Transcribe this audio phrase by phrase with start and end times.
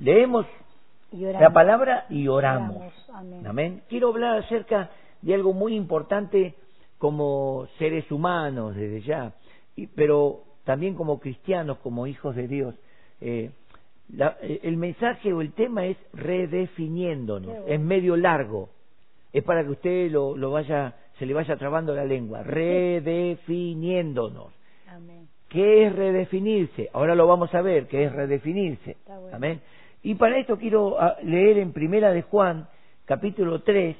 [0.00, 0.46] leemos
[1.12, 2.76] la palabra y oramos.
[2.76, 3.46] Oramos, amén.
[3.46, 3.82] Amén.
[3.88, 4.90] Quiero hablar acerca
[5.22, 6.54] de algo muy importante
[6.98, 9.32] como seres humanos desde ya,
[9.76, 12.74] y- pero también como cristianos, como hijos de Dios.
[13.20, 13.50] Eh,
[14.12, 17.50] la- eh, el mensaje o el tema es redefiniéndonos.
[17.50, 17.64] Bueno.
[17.66, 18.68] Es medio largo.
[19.32, 22.42] Es para que usted lo, lo vaya, se le vaya trabando la lengua.
[22.42, 24.52] Redefiniéndonos.
[24.88, 25.28] Amén.
[25.48, 26.90] ¿Qué es redefinirse?
[26.92, 28.96] Ahora lo vamos a ver, ¿qué es redefinirse?
[29.06, 29.36] Bueno.
[29.36, 29.60] Amén.
[30.02, 32.68] Y para esto quiero ah, leer en Primera de Juan,
[33.04, 33.96] capítulo 3,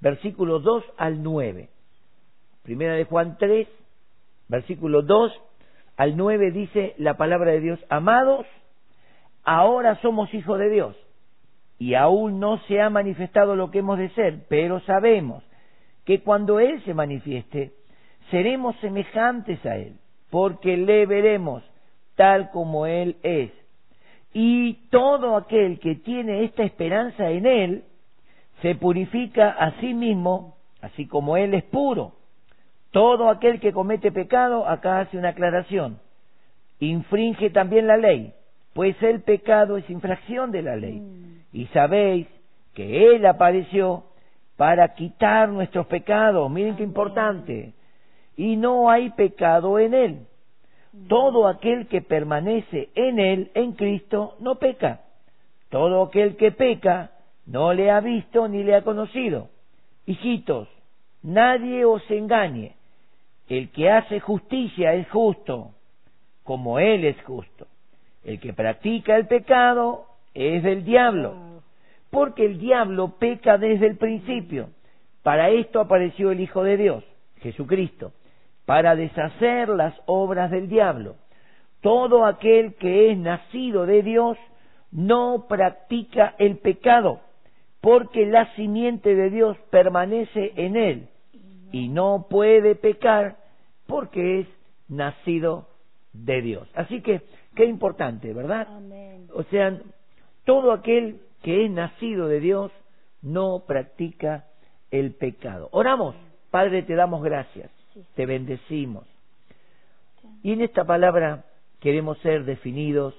[0.00, 1.68] versículos 2 al 9.
[2.62, 3.68] Primera de Juan 3,
[4.48, 5.32] versículo 2
[5.96, 8.46] al 9 dice la palabra de Dios, amados,
[9.44, 10.96] ahora somos hijos de Dios
[11.78, 15.44] y aún no se ha manifestado lo que hemos de ser, pero sabemos
[16.04, 17.72] que cuando Él se manifieste,
[18.30, 19.98] seremos semejantes a Él,
[20.30, 21.62] porque le veremos
[22.14, 23.50] tal como Él es.
[24.38, 27.84] Y todo aquel que tiene esta esperanza en Él,
[28.60, 32.12] se purifica a sí mismo, así como Él es puro.
[32.90, 36.00] Todo aquel que comete pecado, acá hace una aclaración,
[36.80, 38.34] infringe también la ley,
[38.74, 41.00] pues el pecado es infracción de la ley.
[41.00, 41.38] Mm.
[41.54, 42.26] Y sabéis
[42.74, 44.04] que Él apareció
[44.58, 46.50] para quitar nuestros pecados.
[46.50, 47.72] Miren qué importante.
[48.36, 50.26] Y no hay pecado en Él.
[51.08, 55.02] Todo aquel que permanece en Él, en Cristo, no peca.
[55.70, 57.12] Todo aquel que peca,
[57.46, 59.48] no le ha visto ni le ha conocido.
[60.06, 60.68] Hijitos,
[61.22, 62.74] nadie os engañe.
[63.48, 65.70] El que hace justicia es justo,
[66.42, 67.66] como Él es justo.
[68.24, 71.62] El que practica el pecado es del diablo,
[72.10, 74.70] porque el diablo peca desde el principio.
[75.22, 77.04] Para esto apareció el Hijo de Dios,
[77.40, 78.12] Jesucristo,
[78.66, 81.16] para deshacer las obras del diablo.
[81.80, 84.36] Todo aquel que es nacido de Dios
[84.90, 87.20] no practica el pecado,
[87.80, 91.08] porque la simiente de Dios permanece en él
[91.72, 93.36] y no puede pecar
[93.86, 94.48] porque es
[94.88, 95.68] nacido
[96.12, 96.68] de Dios.
[96.74, 97.22] Así que,
[97.54, 98.66] qué importante, ¿verdad?
[98.68, 99.28] Amén.
[99.32, 99.78] O sea,
[100.44, 102.72] todo aquel que es nacido de Dios
[103.22, 104.46] no practica
[104.90, 105.68] el pecado.
[105.72, 106.16] Oramos,
[106.50, 107.75] Padre, te damos gracias.
[108.14, 109.04] Te bendecimos.
[110.42, 111.44] Y en esta palabra
[111.80, 113.14] queremos ser definidos,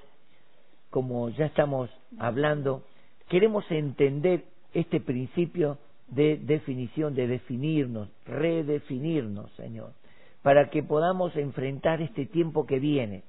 [0.90, 2.84] como ya estamos hablando,
[3.30, 5.78] queremos entender este principio
[6.08, 9.92] de definición, de definirnos, redefinirnos, Señor,
[10.42, 13.24] para que podamos enfrentar este tiempo que viene.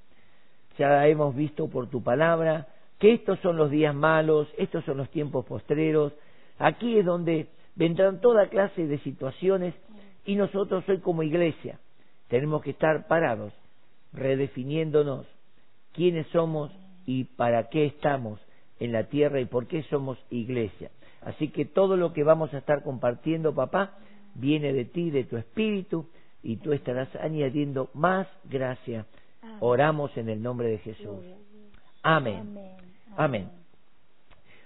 [0.79, 5.11] Ya hemos visto por tu palabra que estos son los días malos, estos son los
[5.11, 6.13] tiempos postreros.
[6.59, 9.75] Aquí es donde vendrán toda clase de situaciones
[10.29, 11.81] y nosotros hoy como iglesia
[12.29, 13.51] tenemos que estar parados,
[14.13, 15.25] redefiniéndonos
[15.95, 16.71] quiénes somos
[17.07, 18.39] y para qué estamos
[18.79, 20.91] en la tierra y por qué somos iglesia.
[21.23, 23.95] Así que todo lo que vamos a estar compartiendo, papá,
[24.35, 26.07] viene de ti, de tu espíritu,
[26.43, 29.07] y tú estarás añadiendo más gracia.
[29.41, 29.57] Amén.
[29.61, 31.25] Oramos en el nombre de Jesús.
[32.03, 32.55] Amén.
[33.17, 33.51] Amén.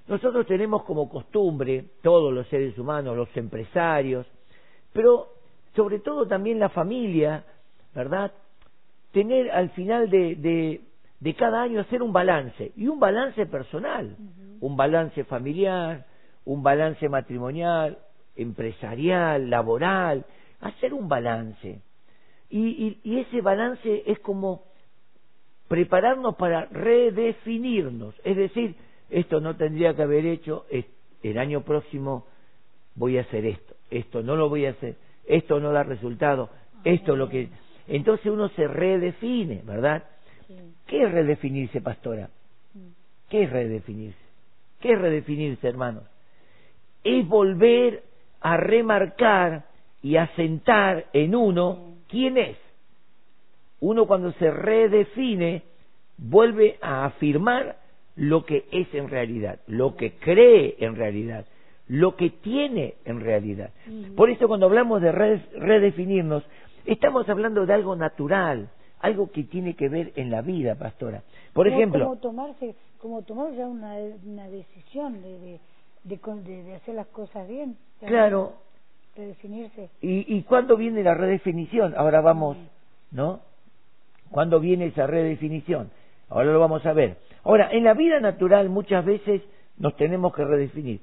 [0.08, 4.26] Nosotros tenemos como costumbre, todos los seres humanos, los empresarios,
[4.92, 5.41] pero
[5.74, 7.44] sobre todo también la familia,
[7.94, 8.32] ¿verdad?
[9.12, 10.80] Tener al final de, de,
[11.20, 14.16] de cada año hacer un balance, y un balance personal,
[14.60, 16.06] un balance familiar,
[16.44, 17.98] un balance matrimonial,
[18.36, 20.24] empresarial, laboral,
[20.60, 21.80] hacer un balance.
[22.50, 24.64] Y, y, y ese balance es como
[25.68, 28.14] prepararnos para redefinirnos.
[28.24, 28.74] Es decir,
[29.10, 30.66] esto no tendría que haber hecho,
[31.22, 32.26] el año próximo
[32.94, 34.96] voy a hacer esto, esto no lo voy a hacer,
[35.26, 36.50] esto no da resultado,
[36.84, 37.48] esto es lo que...
[37.88, 40.04] Entonces uno se redefine, ¿verdad?
[40.46, 40.56] Sí.
[40.86, 42.30] ¿Qué es redefinirse, pastora?
[42.74, 42.88] Mm.
[43.28, 44.18] ¿Qué es redefinirse?
[44.80, 46.04] ¿Qué es redefinirse, hermanos?
[47.04, 48.02] Es volver
[48.40, 49.64] a remarcar
[50.02, 52.58] y a sentar en uno quién es.
[53.80, 55.62] Uno cuando se redefine
[56.18, 57.76] vuelve a afirmar
[58.16, 61.46] lo que es en realidad, lo que cree en realidad,
[61.92, 63.68] lo que tiene en realidad.
[64.16, 66.42] Por eso cuando hablamos de re- redefinirnos,
[66.86, 71.22] estamos hablando de algo natural, algo que tiene que ver en la vida, pastora.
[71.52, 75.60] Por ejemplo, como tomarse como tomar ya una, una decisión de, de,
[76.04, 78.54] de- de hacer las cosas bien claro,
[79.14, 81.92] redefinirse ¿Y, ¿Y cuándo viene la redefinición?
[81.94, 82.56] Ahora vamos,
[83.10, 83.40] ¿no?
[84.30, 85.90] ¿Cuándo viene esa redefinición?
[86.30, 87.18] Ahora lo vamos a ver.
[87.44, 89.42] Ahora, en la vida natural muchas veces
[89.76, 91.00] nos tenemos que redefinir.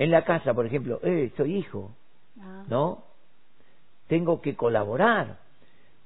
[0.00, 1.90] En la casa, por ejemplo, eh, soy hijo,
[2.40, 3.02] Ah, ¿no?
[4.08, 5.36] Tengo que colaborar,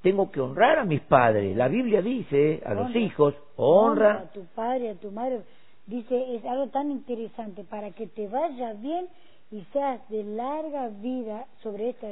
[0.03, 1.57] tengo que honrar a mis padres.
[1.57, 2.99] La Biblia dice a los Honra.
[2.99, 4.13] hijos, honra.
[4.19, 5.43] a tu padre a tu madre
[5.87, 9.07] dice, es algo tan interesante, para que te vaya bien
[9.53, 12.09] y seas de larga vida sobre esta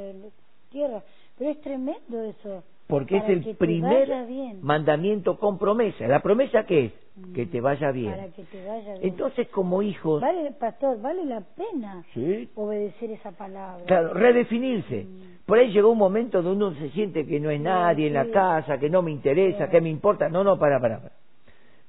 [0.69, 1.03] tierra.
[1.37, 2.63] Pero es tremendo eso.
[2.93, 4.07] Porque es el primer
[4.61, 6.07] mandamiento con promesa.
[6.07, 6.93] ¿La promesa qué es?
[7.15, 7.33] Mm.
[7.33, 8.11] Que te vaya bien.
[8.11, 8.99] Para que te vaya bien.
[9.01, 10.21] Entonces, como hijos...
[10.21, 12.05] Vale, pastor, vale la pena
[12.53, 13.83] obedecer esa palabra.
[13.85, 15.05] Claro, redefinirse.
[15.05, 15.45] Mm.
[15.47, 18.29] Por ahí llegó un momento donde uno se siente que no es nadie en la
[18.29, 20.29] casa, que no me interesa, que me importa.
[20.29, 20.99] No, no, para, para.
[20.99, 21.13] Para,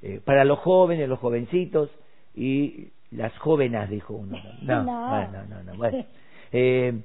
[0.00, 1.90] eh, para los jóvenes, los jovencitos
[2.34, 4.38] y las jóvenes, dijo uno.
[4.62, 5.74] No, no, no, no.
[5.76, 6.02] Bueno.
[6.50, 7.02] Eh,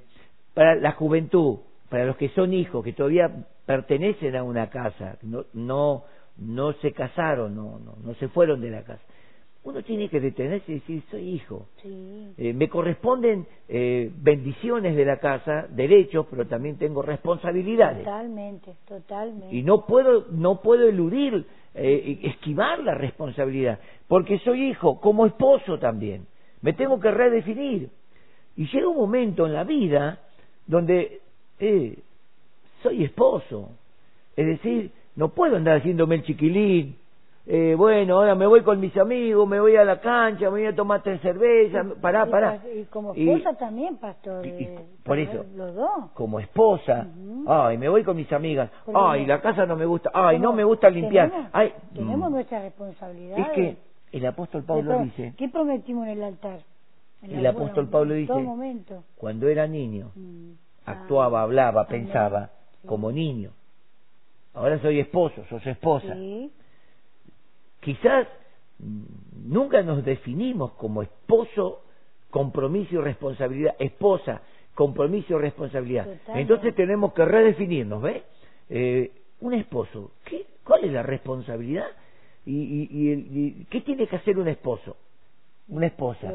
[0.53, 1.57] para la juventud,
[1.89, 6.03] para los que son hijos, que todavía pertenecen a una casa, no, no,
[6.37, 9.03] no se casaron, no, no, no se fueron de la casa.
[9.61, 11.67] Uno tiene que detenerse y decir, soy hijo.
[11.83, 18.05] Eh, me corresponden eh, bendiciones de la casa, derechos, pero también tengo responsabilidades.
[18.05, 19.53] Totalmente, totalmente.
[19.53, 21.45] Y no puedo, no puedo eludir,
[21.75, 26.25] eh, esquivar la responsabilidad, porque soy hijo, como esposo también.
[26.61, 27.89] Me tengo que redefinir.
[28.55, 30.19] Y llega un momento en la vida
[30.67, 31.21] donde
[31.59, 31.97] eh,
[32.81, 33.69] soy esposo.
[34.35, 36.95] Es decir, no puedo andar haciéndome el chiquilín.
[37.45, 40.65] Eh, bueno, ahora me voy con mis amigos, me voy a la cancha, me voy
[40.67, 42.61] a tomar tres cervezas, pará, pará.
[42.75, 44.45] Y como esposa también, pastor.
[45.03, 46.11] por eso, los dos.
[46.13, 47.07] como esposa,
[47.47, 50.63] ay, me voy con mis amigas, ay, la casa no me gusta, ay, no me
[50.63, 51.31] gusta limpiar.
[51.31, 52.33] Tenemos, ay, tenemos mm.
[52.33, 53.39] nuestra responsabilidad.
[53.39, 53.77] Es que
[54.11, 55.33] el apóstol Pablo dice...
[55.35, 56.59] ¿Qué prometimos en el altar?
[57.23, 58.33] el apóstol Pablo dice,
[59.17, 62.51] cuando era niño, mm actuaba, hablaba, pensaba
[62.85, 63.51] como niño.
[64.53, 66.15] Ahora soy esposo, sos esposa.
[67.79, 68.27] Quizás
[69.45, 71.83] nunca nos definimos como esposo,
[72.29, 74.41] compromiso y responsabilidad, esposa,
[74.75, 76.07] compromiso y responsabilidad.
[76.29, 78.23] Entonces tenemos que redefinirnos, ¿ves?
[78.69, 81.87] Eh, un esposo, ¿qué, ¿cuál es la responsabilidad?
[82.45, 84.95] ¿Y, y, qué tiene que hacer un esposo?
[85.67, 86.33] Una esposa,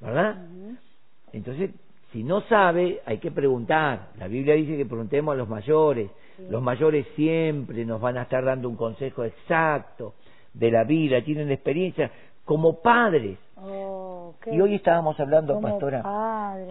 [0.00, 0.46] ¿verdad?
[1.32, 1.70] Entonces
[2.12, 4.10] si no sabe, hay que preguntar.
[4.18, 6.10] La Biblia dice que preguntemos a los mayores.
[6.50, 10.14] Los mayores siempre nos van a estar dando un consejo exacto
[10.52, 12.10] de la vida, tienen experiencia
[12.44, 13.38] como padres.
[13.56, 16.02] Oh, y hoy estábamos hablando, pastora,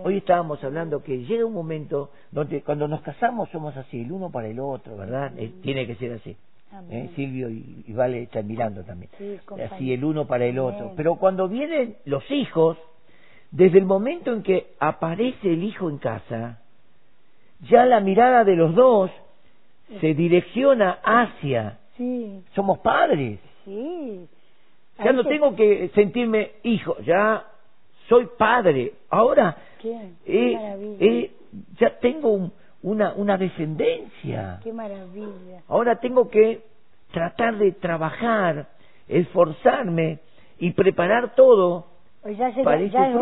[0.03, 4.29] hoy estábamos hablando que llega un momento donde cuando nos casamos somos así, el uno
[4.29, 5.31] para el otro, ¿verdad?
[5.38, 6.35] Eh, tiene que ser así.
[6.89, 7.09] ¿Eh?
[7.15, 9.09] Silvio y, Vale están mirando también.
[9.71, 10.93] así el uno para el otro.
[10.95, 12.77] Pero cuando vienen los hijos,
[13.51, 16.59] desde el momento en que aparece el hijo en casa,
[17.69, 19.12] ya la mirada de los dos
[20.00, 21.77] se direcciona hacia.
[21.98, 22.44] Sí.
[22.56, 23.39] Somos padres.
[23.65, 24.27] Sí.
[25.03, 27.45] Ya no tengo que sentirme hijo, ya
[28.07, 28.94] soy padre.
[29.09, 31.31] Ahora Qué,
[31.77, 32.51] ya tengo
[32.83, 34.59] una, una descendencia.
[34.63, 35.63] Qué maravilla.
[35.68, 36.63] Ahora tengo que
[37.12, 38.69] tratar de trabajar,
[39.07, 40.19] esforzarme
[40.59, 41.90] y preparar todo
[42.21, 43.15] pues ya, ya, es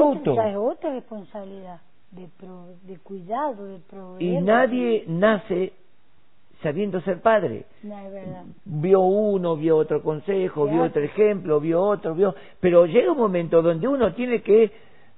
[0.58, 1.80] Otra, responsabilidad
[2.12, 2.28] de,
[2.84, 4.22] de cuidado, de proveer.
[4.22, 5.74] Y nadie nace
[6.62, 7.66] sabiendo ser padre.
[7.84, 8.44] No, es verdad.
[8.66, 12.36] Vio uno, vio otro consejo, vio otro ejemplo, vio otro, vio...
[12.60, 14.72] Pero llega un momento donde uno tiene que...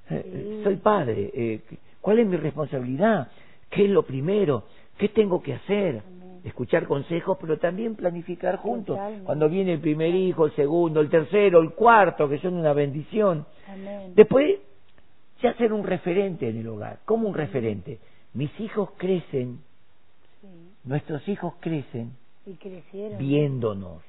[0.10, 1.62] Eh, soy padre, eh,
[2.02, 3.30] ¿cuál es mi responsabilidad?
[3.70, 4.64] ¿Qué es lo primero?
[4.98, 6.02] ¿Qué tengo que hacer?
[6.44, 8.98] Escuchar consejos, pero también planificar juntos.
[9.24, 13.46] Cuando viene el primer hijo, el segundo, el tercero, el cuarto, que son una bendición.
[14.16, 14.60] Después,
[15.42, 17.00] ya ser un referente en el hogar.
[17.06, 18.00] ¿Cómo un referente?
[18.34, 19.60] Mis hijos crecen,
[20.84, 22.12] nuestros hijos crecen
[23.18, 24.02] viéndonos.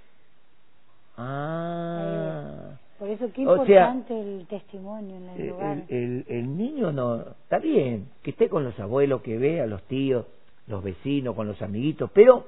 [1.17, 2.79] Ah.
[2.99, 5.83] Por eso qué importante el testimonio en el hogar.
[5.89, 9.83] El, el, niño no, está bien, que esté con los abuelos, que vea a los
[9.85, 10.25] tíos,
[10.67, 12.47] los vecinos, con los amiguitos, pero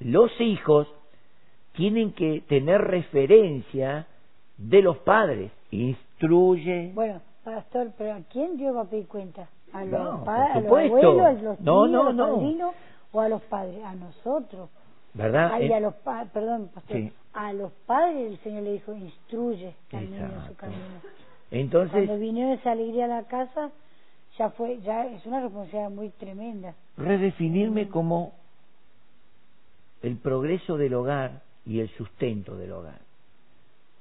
[0.00, 0.88] los hijos
[1.72, 4.06] tienen que tener referencia
[4.58, 5.50] de los padres.
[5.70, 6.92] Instruye.
[6.94, 9.48] Bueno, pastor, pero ¿a quién Dios va a pedir cuenta?
[9.72, 12.74] ¿A los, padres, a los abuelos, a los tíos, no, a los
[13.12, 13.82] o a los padres?
[13.84, 14.68] A nosotros.
[15.14, 15.52] ¿Verdad?
[15.52, 15.94] a los
[16.32, 20.80] perdón, pastor, a los padres el Señor le dijo, instruye al niño en su camino.
[21.50, 23.70] Entonces, Cuando vino esa alegría a la casa,
[24.38, 26.74] ya fue, ya es una responsabilidad muy tremenda.
[26.96, 28.32] Redefinirme como
[30.02, 33.00] el progreso del hogar y el sustento del hogar.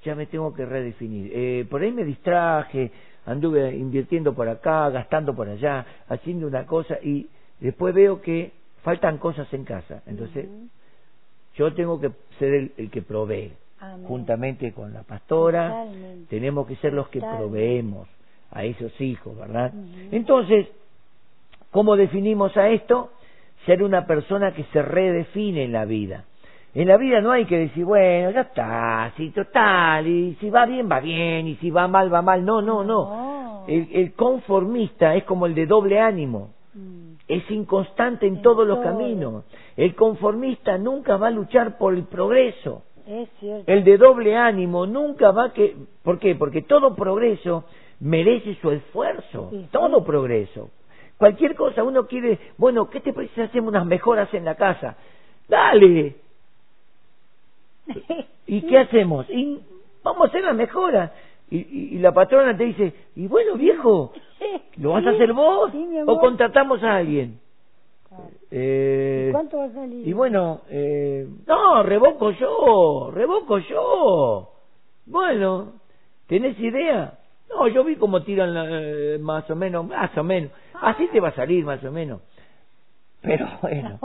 [0.04, 1.32] Ya me tengo que redefinir.
[1.34, 2.92] Eh, por ahí me distraje,
[3.26, 8.52] anduve invirtiendo por acá, gastando por allá, haciendo una cosa y después veo que
[8.84, 10.02] faltan cosas en casa.
[10.08, 10.48] Entonces,
[11.56, 13.54] yo tengo que ser el, que provee.
[14.08, 15.88] Juntamente con la pastora,
[16.30, 18.08] tenemos que ser los que proveemos
[18.52, 19.72] a esos hijos, ¿verdad?
[20.12, 20.68] Entonces,
[21.72, 23.12] ¿cómo definimos a esto?
[23.66, 26.26] Ser una persona que se redefine en la vida.
[26.74, 30.66] En la vida no hay que decir, bueno, ya está, si total, y si va
[30.66, 32.46] bien, va bien, y si va mal, va mal.
[32.46, 33.66] No, no, no.
[33.68, 36.50] El, el conformista es como el de doble ánimo.
[36.74, 37.12] Mm.
[37.28, 39.46] Es inconstante en En todos los caminos.
[39.76, 42.84] El conformista nunca va a luchar por el progreso.
[43.06, 43.72] Es cierto.
[43.72, 45.76] El de doble ánimo nunca va a que...
[46.04, 46.36] ¿Por qué?
[46.36, 47.66] Porque todo progreso
[48.02, 49.48] merece su esfuerzo.
[49.52, 49.70] Sí, sí.
[49.72, 50.70] Todo progreso.
[51.18, 52.40] Cualquier cosa uno quiere...
[52.58, 54.98] Bueno, ¿qué te parece si hacemos unas mejoras en la casa?
[55.48, 56.16] Dale.
[58.48, 59.30] ¿Y qué hacemos?
[59.30, 59.60] Y
[60.04, 61.12] vamos a hacer las mejoras.
[61.50, 64.14] Y, y- y la patrona te dice, y bueno, viejo,
[64.78, 65.72] ¿lo vas a hacer vos
[66.08, 67.40] o contratamos a alguien?
[68.50, 70.06] Eh, ¿Y cuánto va a salir?
[70.08, 74.52] y bueno, eh, no, revoco yo, revoco yo.
[75.06, 75.74] Bueno,
[76.28, 77.20] ¿tenés idea?
[77.54, 80.52] No, yo vi cómo tiran la- eh, más o menos, más o menos.
[80.82, 82.22] Así te va a salir más o menos.
[83.22, 84.00] Pero bueno,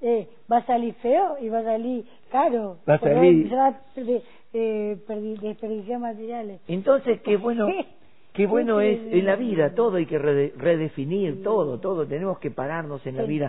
[0.00, 2.78] eh, va a salir feo y va a salir caro.
[2.88, 6.60] Va a salir- eh, perdi- desperdiciar materiales.
[6.68, 7.66] entonces qué bueno,
[8.32, 12.50] qué bueno es en la vida, todo hay que rede- redefinir, todo, todo, tenemos que
[12.50, 13.48] pararnos en la vida.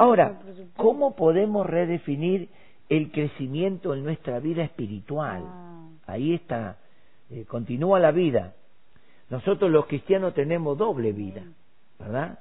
[0.00, 0.38] Ahora.
[0.76, 2.48] ¿cómo podemos redefinir
[2.88, 5.42] el crecimiento en nuestra vida espiritual?
[5.44, 6.78] Ah, Ahí está,
[7.30, 8.54] eh, continúa la vida.
[9.30, 11.42] Nosotros los cristianos tenemos doble vida,
[11.98, 12.38] ¿verdad?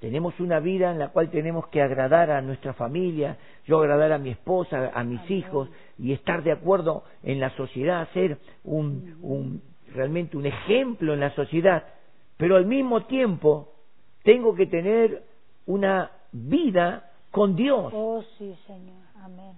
[0.00, 4.18] Tenemos una vida en la cual tenemos que agradar a nuestra familia, yo agradar a
[4.18, 5.68] mi esposa, a mis hijos
[5.98, 11.34] y estar de acuerdo en la sociedad, ser un, un realmente un ejemplo en la
[11.34, 11.84] sociedad,
[12.36, 13.72] pero al mismo tiempo
[14.22, 15.24] tengo que tener
[15.66, 17.92] una vida con Dios.
[17.94, 19.02] Oh, sí, Señor.
[19.16, 19.56] Amén.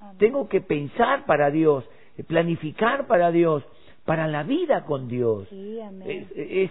[0.00, 0.18] Amén.
[0.18, 1.84] Tengo que pensar para Dios,
[2.28, 3.64] planificar para Dios,
[4.10, 5.46] para la vida con Dios.
[5.50, 6.08] Sí, amén.
[6.10, 6.70] Es, es,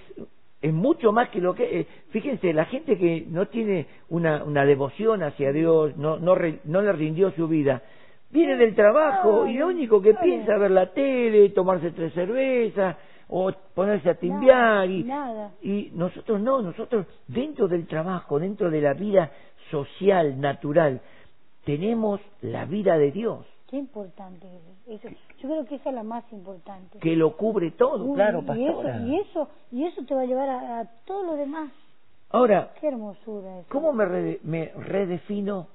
[0.61, 1.79] es mucho más que lo que...
[1.79, 6.59] eh, fíjense, la gente que no tiene una, una devoción hacia Dios, no, no, re-
[6.65, 7.81] no le rindió su vida,
[8.29, 12.97] viene del trabajo y lo único que piensa es ver la tele, tomarse tres cervezas
[13.29, 15.51] o ponerse a timbiar y, Nada.
[15.61, 19.31] y nosotros no, nosotros dentro del trabajo, dentro de la vida
[19.71, 20.99] social, natural,
[21.63, 24.47] tenemos la vida de Dios, Qué importante
[24.87, 25.15] es eso.
[25.41, 26.97] Yo creo que esa es la más importante.
[26.99, 29.01] que lo cubre todo, Uy, claro, y eso, pastora.
[29.05, 31.71] y eso, y eso te va a llevar a, a todo lo demás.
[32.31, 33.67] Ahora, Qué hermosura eso.
[33.69, 35.67] ¿cómo me, rede- me redefino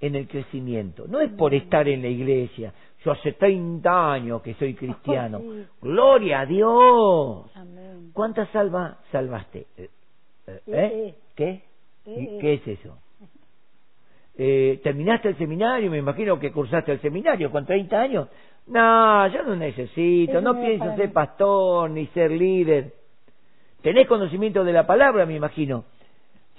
[0.00, 1.06] en el crecimiento?
[1.08, 2.72] No es por estar en la iglesia,
[3.04, 5.38] yo hace 30 años que soy cristiano.
[5.40, 5.66] sí.
[5.82, 7.50] Gloria a Dios.
[7.56, 8.10] Amén.
[8.12, 9.66] ¿Cuántas salvas salvaste?
[9.76, 9.90] Eh,
[10.46, 11.14] eh, Eh.
[11.34, 11.50] ¿Qué?
[11.50, 11.62] Eh,
[12.06, 12.38] ¿Y eh.
[12.40, 12.96] ¿Qué es eso?
[14.36, 15.90] Eh, ¿Terminaste el seminario?
[15.90, 18.28] Me imagino que cursaste el seminario con 30 años.
[18.66, 22.94] No, yo no necesito, Eso no pienso ser pastor ni ser líder.
[23.82, 25.84] ¿Tenés conocimiento de la palabra, me imagino?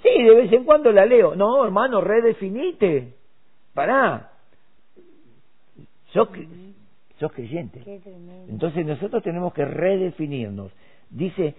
[0.02, 1.34] Sí, de vez en cuando la leo.
[1.36, 3.14] No, hermano, redefinite.
[3.74, 4.32] Pará.
[6.12, 6.46] Sos, cre-
[7.18, 7.80] sos creyente.
[8.48, 10.72] Entonces nosotros tenemos que redefinirnos.
[11.08, 11.54] Dice,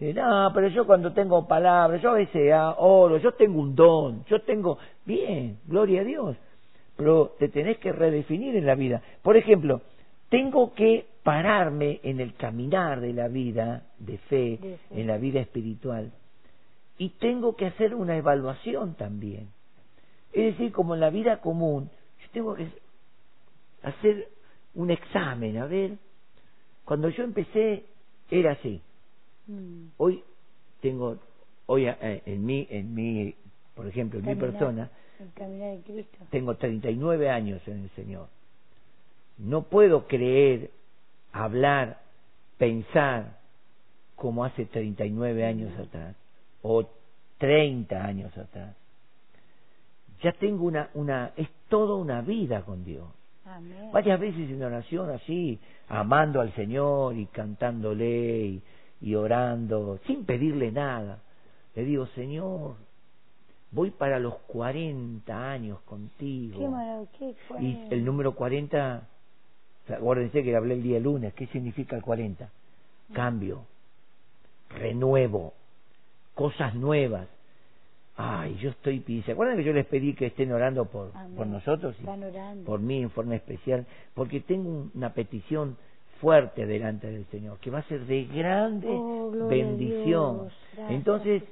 [0.00, 3.74] eh, no, pero yo cuando tengo palabras, yo a veces ah, oro, yo tengo un
[3.74, 6.36] don, yo tengo, bien, gloria a Dios,
[6.96, 9.02] pero te tenés que redefinir en la vida.
[9.22, 9.82] Por ejemplo,
[10.28, 15.00] tengo que pararme en el caminar de la vida de fe, De fe.
[15.00, 16.10] en la vida espiritual,
[16.98, 19.48] y tengo que hacer una evaluación también.
[20.32, 21.88] Es decir, como en la vida común,
[22.20, 22.66] yo tengo que
[23.82, 24.28] hacer
[24.74, 25.92] un examen, a ver,
[26.84, 27.84] cuando yo empecé
[28.30, 28.82] era así.
[29.46, 29.88] Mm.
[29.98, 30.22] Hoy
[30.80, 31.18] tengo,
[31.66, 33.34] hoy eh, en mí, en mí,
[33.74, 36.18] por ejemplo, en mi persona, de Cristo.
[36.30, 38.28] tengo 39 años en el Señor.
[39.38, 40.70] No puedo creer,
[41.32, 42.00] hablar,
[42.58, 43.38] pensar
[44.14, 46.14] como hace 39 años atrás
[46.62, 46.86] o
[47.38, 48.76] 30 años atrás.
[50.22, 53.06] Ya tengo una, una, es toda una vida con Dios.
[53.44, 53.90] Amén.
[53.92, 55.58] Varias veces en oración así,
[55.88, 58.62] amando al Señor y cantándole y,
[59.00, 61.22] y orando, sin pedirle nada.
[61.74, 62.76] Le digo, Señor,
[63.70, 66.58] voy para los 40 años contigo.
[66.58, 67.08] Qué maravilla.
[67.18, 69.08] Qué Y el número 40,
[69.88, 72.48] acuérdense que hablé el día lunes, ¿qué significa el 40?
[73.12, 73.66] Cambio,
[74.70, 75.54] renuevo,
[76.34, 77.28] cosas nuevas.
[78.16, 79.26] Ay, yo estoy pidiendo.
[79.26, 81.36] ¿Se acuerdan que yo les pedí que estén orando por, Amén.
[81.36, 81.98] por nosotros?
[81.98, 82.64] Están orando.
[82.64, 85.76] Por mí en forma especial, porque tengo un- una petición
[86.20, 90.48] fuerte delante del Señor, que va a ser de grande Oh, bendición.
[90.74, 91.42] Gracias, Entonces,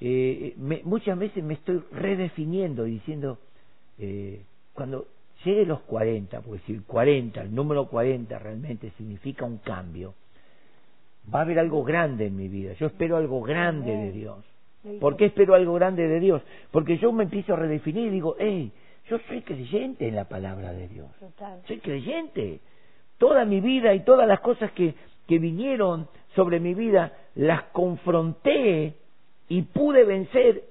[0.00, 3.38] eh, me- muchas veces me estoy redefiniendo y diciendo,
[3.98, 5.06] eh, cuando
[5.44, 10.14] llegue los 40, porque si el 40, el número 40 realmente significa un cambio,
[11.32, 12.72] va a haber algo grande en mi vida.
[12.74, 14.12] Yo espero algo grande de.
[14.12, 14.44] Dios.
[14.98, 16.42] ¿Por qué espero algo grande de Dios?
[16.70, 18.72] Porque yo me empiezo a redefinir y digo, hey,
[19.08, 21.08] yo soy creyente en la palabra de Dios.
[21.18, 21.60] Total.
[21.66, 22.60] Soy creyente.
[23.20, 24.94] Toda mi vida y todas las cosas que,
[25.28, 28.94] que vinieron sobre mi vida las confronté
[29.46, 30.62] y pude vencer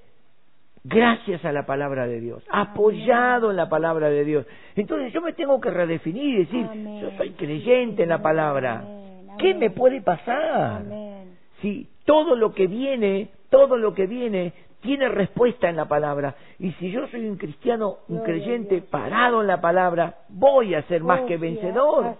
[0.83, 4.47] gracias a la palabra de Dios, apoyado en la palabra de Dios.
[4.75, 7.01] Entonces yo me tengo que redefinir y decir, Amén.
[7.01, 8.79] yo soy creyente en la palabra.
[8.79, 10.81] Amén, ¿Qué me puede pasar?
[10.81, 11.37] Amén.
[11.61, 16.35] Si todo lo que viene, todo lo que viene tiene respuesta en la palabra.
[16.57, 21.03] Y si yo soy un cristiano, un creyente parado en la palabra, voy a ser
[21.03, 22.15] más que vencedor.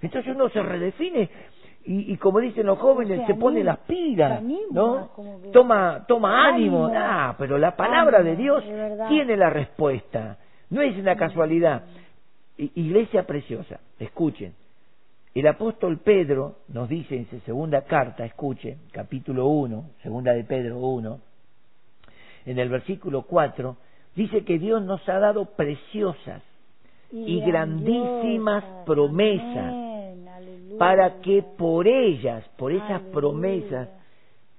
[0.00, 1.28] Entonces uno se redefine
[1.86, 5.10] y, y como dicen los jóvenes, Se se pone las pilas, ¿no?
[5.52, 6.90] Toma, toma ánimo.
[6.94, 8.64] Ah, pero la palabra de Dios
[9.08, 10.38] tiene la respuesta.
[10.70, 11.82] No es una casualidad.
[12.56, 14.54] Iglesia preciosa, escuchen.
[15.34, 20.78] El apóstol Pedro nos dice en su segunda carta, escuchen, capítulo 1, segunda de Pedro
[20.78, 21.20] 1,
[22.46, 23.76] en el versículo 4,
[24.14, 26.42] dice que Dios nos ha dado preciosas
[27.12, 30.78] y grandísimas promesas Amén, aleluya.
[30.78, 33.12] para que por ellas, por esas Aleluya.
[33.12, 33.88] promesas,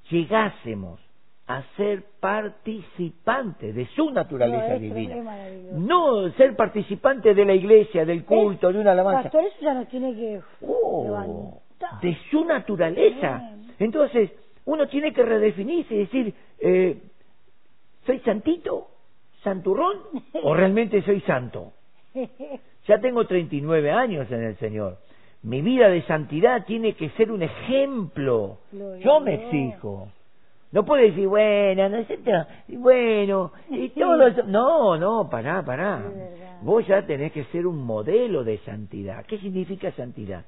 [0.10, 1.00] llegásemos
[1.48, 5.16] a ser participantes de su naturaleza No, divina.
[5.74, 9.24] No ser participante de la iglesia, del culto, de una alabanza.
[9.24, 11.62] Pastor, eso ya nos tiene que Oh,
[12.02, 13.52] de su naturaleza.
[13.78, 14.32] Entonces,
[14.66, 16.98] uno tiene que redefinirse y decir, eh,
[18.06, 18.88] ¿soy santito?
[19.44, 19.98] ¿Santurrón?
[20.44, 21.74] ¿O realmente soy santo?
[22.88, 25.00] Ya tengo 39 años en el Señor.
[25.42, 28.60] Mi vida de santidad tiene que ser un ejemplo.
[29.04, 30.10] Yo me exijo.
[30.72, 32.20] No puedo decir, bueno, no sé,
[32.76, 34.44] bueno, y todo eso.
[34.44, 36.04] No, no, pará, pará.
[36.62, 39.26] Vos ya tenés que ser un modelo de santidad.
[39.26, 40.46] ¿Qué significa santidad?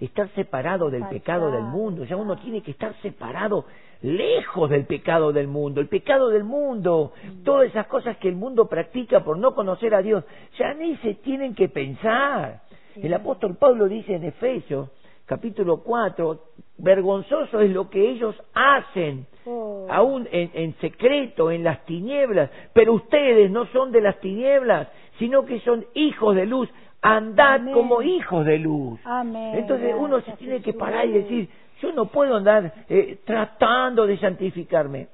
[0.00, 2.04] Estar separado del pecado del mundo.
[2.04, 3.64] Ya uno tiene que estar separado,
[4.02, 5.80] lejos del pecado del mundo.
[5.80, 7.12] El pecado del mundo,
[7.44, 10.24] todas esas cosas que el mundo practica por no conocer a Dios,
[10.58, 12.62] ya ni se tienen que pensar.
[12.96, 14.90] El apóstol Pablo dice en Efesios,
[15.26, 16.40] capítulo 4,
[16.78, 19.86] vergonzoso es lo que ellos hacen, Oh.
[19.90, 24.88] aún en, en secreto, en las tinieblas, pero ustedes no son de las tinieblas,
[25.18, 26.68] sino que son hijos de luz,
[27.04, 27.74] andad Amén.
[27.74, 28.98] como hijos de luz.
[29.04, 29.56] Amén.
[29.56, 31.48] Entonces uno se tiene que parar y decir,
[31.82, 35.08] yo no puedo andar eh, tratando de santificarme.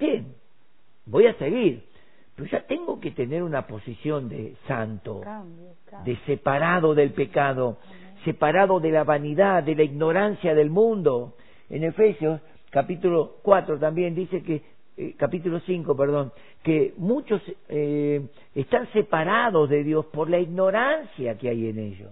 [0.00, 0.34] Bien,
[1.06, 1.84] voy a seguir,
[2.34, 6.12] pero ya tengo que tener una posición de santo Cambio, cambio.
[6.12, 7.78] de separado del pecado,
[8.24, 11.34] separado de la vanidad, de la ignorancia del mundo.
[11.70, 14.62] En Efesios capítulo 4 también dice que,
[14.96, 18.22] eh, capítulo 5, perdón, que muchos eh,
[18.54, 22.10] están separados de Dios por la ignorancia que hay en ellos,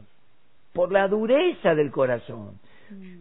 [0.73, 2.59] por la dureza del corazón.
[2.91, 3.21] Mm.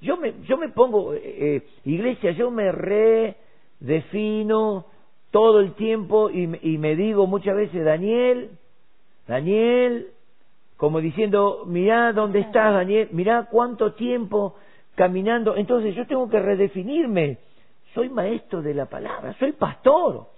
[0.00, 2.70] Yo me, yo me pongo, eh, eh, iglesia, yo me
[3.80, 4.86] redefino
[5.30, 8.50] todo el tiempo y, me- y me digo muchas veces, Daniel,
[9.26, 10.08] Daniel,
[10.76, 14.54] como diciendo, mirá dónde estás, Daniel, mirá cuánto tiempo
[14.94, 15.56] caminando.
[15.56, 17.38] Entonces yo tengo que redefinirme.
[17.98, 20.28] Soy maestro de la palabra, soy pastor,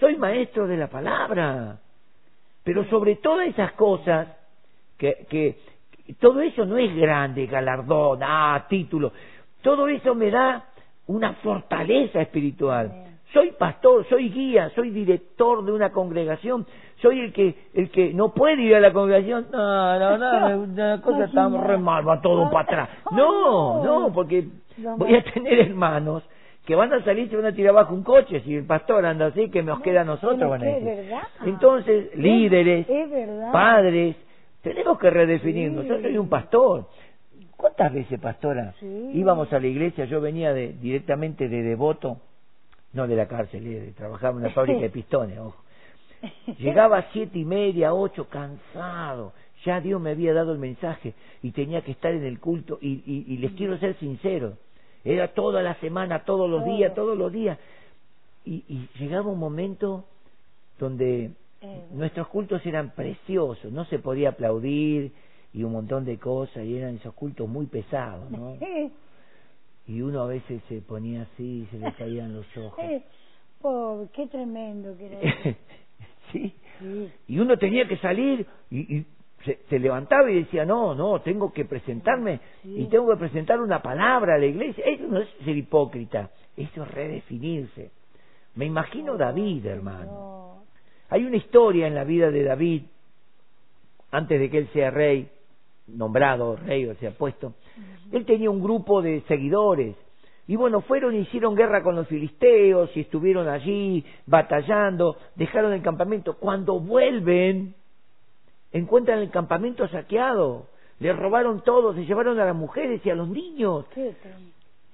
[0.00, 1.78] soy maestro de la palabra.
[2.64, 4.26] Pero sobre todas esas cosas,
[4.98, 5.56] que, que
[6.18, 9.12] todo eso no es grande, galardón, ah, título.
[9.62, 10.64] Todo eso me da
[11.06, 12.90] una fortaleza espiritual.
[13.32, 16.66] Soy pastor, soy guía, soy director de una congregación,
[17.00, 19.46] soy el que el que no puede ir a la congregación.
[19.52, 21.62] No, no, no, una cosa Imagina.
[21.62, 22.88] re mal, va todo para atrás.
[23.12, 24.48] No, no, porque
[24.96, 26.24] voy a tener hermanos
[26.64, 29.04] que van a salir y se van a tirar abajo un coche si el pastor
[29.04, 30.84] anda así que nos queda a nosotros van a decir.
[30.84, 31.22] verdad.
[31.44, 33.08] entonces líderes Es
[33.52, 34.16] padres
[34.62, 35.88] tenemos que redefinirnos Sí.
[35.90, 36.88] yo soy un pastor
[37.56, 39.10] cuántas veces pastora Sí.
[39.14, 42.18] íbamos a la iglesia yo venía de directamente de devoto
[42.94, 45.62] no de la cárcel eh, trabajaba en una fábrica de pistones ojo
[46.58, 49.32] llegaba a siete y media ocho cansado
[49.64, 53.02] ya Dios me había dado el mensaje y tenía que estar en el culto y,
[53.06, 54.54] y- y les quiero ser sincero
[55.04, 57.58] era toda la semana todos los días todos los días
[58.44, 60.04] y, y llegaba un momento
[60.78, 61.32] donde
[61.66, 65.12] Eh, nuestros cultos eran preciosos, no se podía aplaudir
[65.54, 68.58] y un montón de cosas, y eran esos cultos muy pesados, ¿no?
[69.86, 72.84] Y uno a veces se ponía así y se le caían los ojos.
[72.84, 73.02] Eh,
[73.62, 75.58] pobre, qué tremendo que era eso.
[76.32, 76.54] sí.
[76.80, 77.12] Sí.
[77.28, 79.06] Y uno tenía que salir y, y
[79.44, 82.82] se, se levantaba y decía, no, no, tengo que presentarme Sí.
[82.82, 84.84] y tengo que presentar una palabra a la iglesia.
[84.86, 87.90] Eso no es ser hipócrita, eso es redefinirse.
[88.54, 90.04] Me imagino David, hermano.
[90.06, 90.64] No.
[91.10, 92.82] Hay una historia en la vida de David,
[94.10, 95.28] antes de que él sea rey,
[95.86, 97.54] nombrado rey o sea puesto.
[98.12, 99.96] Él tenía un grupo de seguidores,
[100.46, 105.80] Y bueno, fueron y hicieron guerra con los filisteos y estuvieron allí batallando, dejaron el
[105.82, 106.36] campamento.
[106.36, 107.74] Cuando vuelven,
[108.74, 110.66] encuentran el campamento saqueado,
[110.98, 113.86] le robaron todo, se llevaron a las mujeres y a los niños.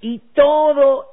[0.02, 1.06] Y todo,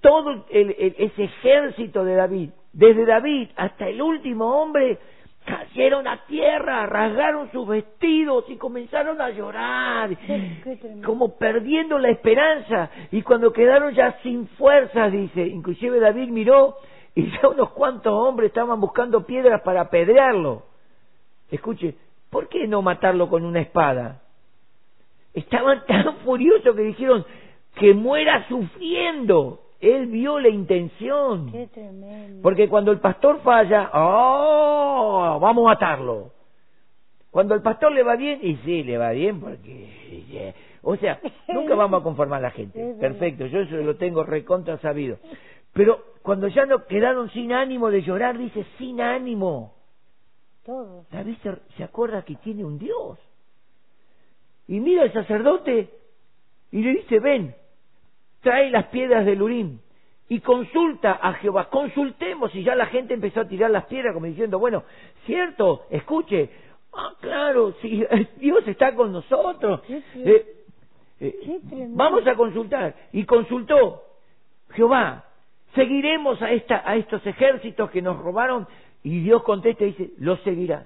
[0.00, 4.98] todo ese ejército de David, desde David hasta el último hombre,
[5.44, 10.10] cayeron a tierra, rasgaron sus vestidos y comenzaron a llorar,
[11.04, 12.90] como perdiendo la esperanza.
[13.12, 16.76] Y cuando quedaron ya sin fuerzas, dice, inclusive David miró
[17.14, 20.75] y ya unos cuantos hombres estaban buscando piedras para apedrearlo.
[21.50, 21.94] Escuche,
[22.30, 24.22] ¿por qué no matarlo con una espada?
[25.34, 27.24] Estaban tan furiosos que dijeron
[27.74, 29.60] que muera sufriendo.
[29.80, 31.52] Él vio la intención.
[31.52, 32.42] Qué tremendo.
[32.42, 35.38] Porque cuando el pastor falla, ¡oh!
[35.40, 36.32] Vamos a matarlo.
[37.30, 40.54] Cuando el pastor le va bien, y sí, le va bien porque...
[40.80, 42.94] O sea, nunca vamos a conformar a la gente.
[42.98, 45.18] Perfecto, yo eso lo tengo recontra sabido.
[45.74, 49.75] Pero cuando ya no quedaron sin ánimo de llorar, dice, sin ánimo.
[50.66, 51.06] Todo.
[51.12, 53.18] David se, se acuerda que tiene un Dios.
[54.68, 55.90] Y mira al sacerdote
[56.72, 57.54] y le dice, ven,
[58.40, 59.78] trae las piedras del Urim
[60.28, 62.54] y consulta a Jehová, consultemos.
[62.54, 64.82] Y ya la gente empezó a tirar las piedras como diciendo, bueno,
[65.24, 66.50] cierto, escuche,
[66.92, 68.04] ah, claro, si
[68.38, 70.64] Dios está con nosotros, eh,
[71.20, 72.94] eh, vamos a consultar.
[73.12, 74.02] Y consultó
[74.70, 75.24] Jehová,
[75.74, 78.66] seguiremos a, esta, a estos ejércitos que nos robaron
[79.06, 80.84] y Dios contesta y dice, los seguirás.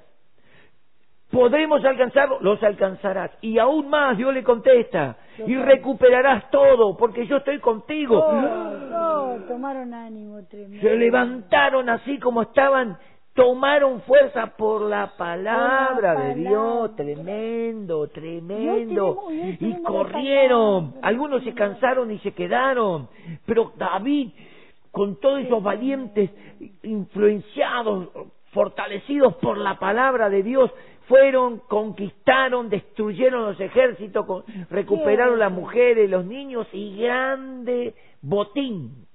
[1.31, 2.39] ¿Podremos alcanzarlo?
[2.43, 3.31] Los alcanzarás.
[3.41, 8.19] Y aún más Dios le contesta, y recuperarás todo, porque yo estoy contigo.
[8.19, 10.87] Oh, oh, tomaron ánimo tremendo.
[10.87, 12.99] Se levantaron así como estaban,
[13.33, 19.29] tomaron fuerza por la palabra, de Dios, tremendo, tremendo.
[19.31, 23.09] y corrieron, algunos se cansaron y se quedaron,
[23.47, 24.29] pero David,
[24.91, 26.31] con todos esos valientes,
[26.83, 28.09] influenciados,
[28.53, 30.71] fortalecidos por la palabra de Dios,
[31.07, 39.07] fueron, conquistaron, destruyeron los ejércitos, recuperaron las mujeres, los niños y grande botín.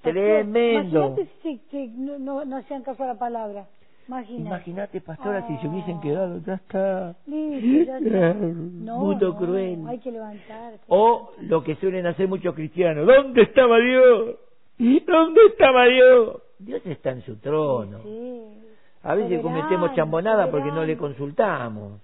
[0.00, 1.16] Tremendo.
[1.16, 1.28] Imagínate
[1.70, 3.66] si, no, no, hacían caso a la palabra.
[4.06, 7.16] Imagínate, pastora, si se hubiesen quedado, ya está.
[7.26, 9.82] Listo, ya Mundo cruel.
[9.86, 10.80] Hay que levantarse.
[10.88, 14.36] O lo que suelen hacer muchos cristianos, ¿dónde estaba Dios?
[14.78, 16.42] ¿Dónde estaba Dios?
[16.58, 18.02] Dios está en su trono.
[18.02, 18.64] Sí.
[19.02, 22.00] A veces cometemos chambonada porque no le consultamos.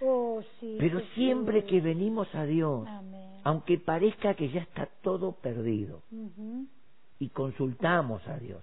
[0.00, 0.40] Oh,
[0.78, 2.86] Pero siempre que venimos a Dios,
[3.42, 6.02] aunque parezca que ya está todo perdido,
[7.18, 8.62] y consultamos a Dios.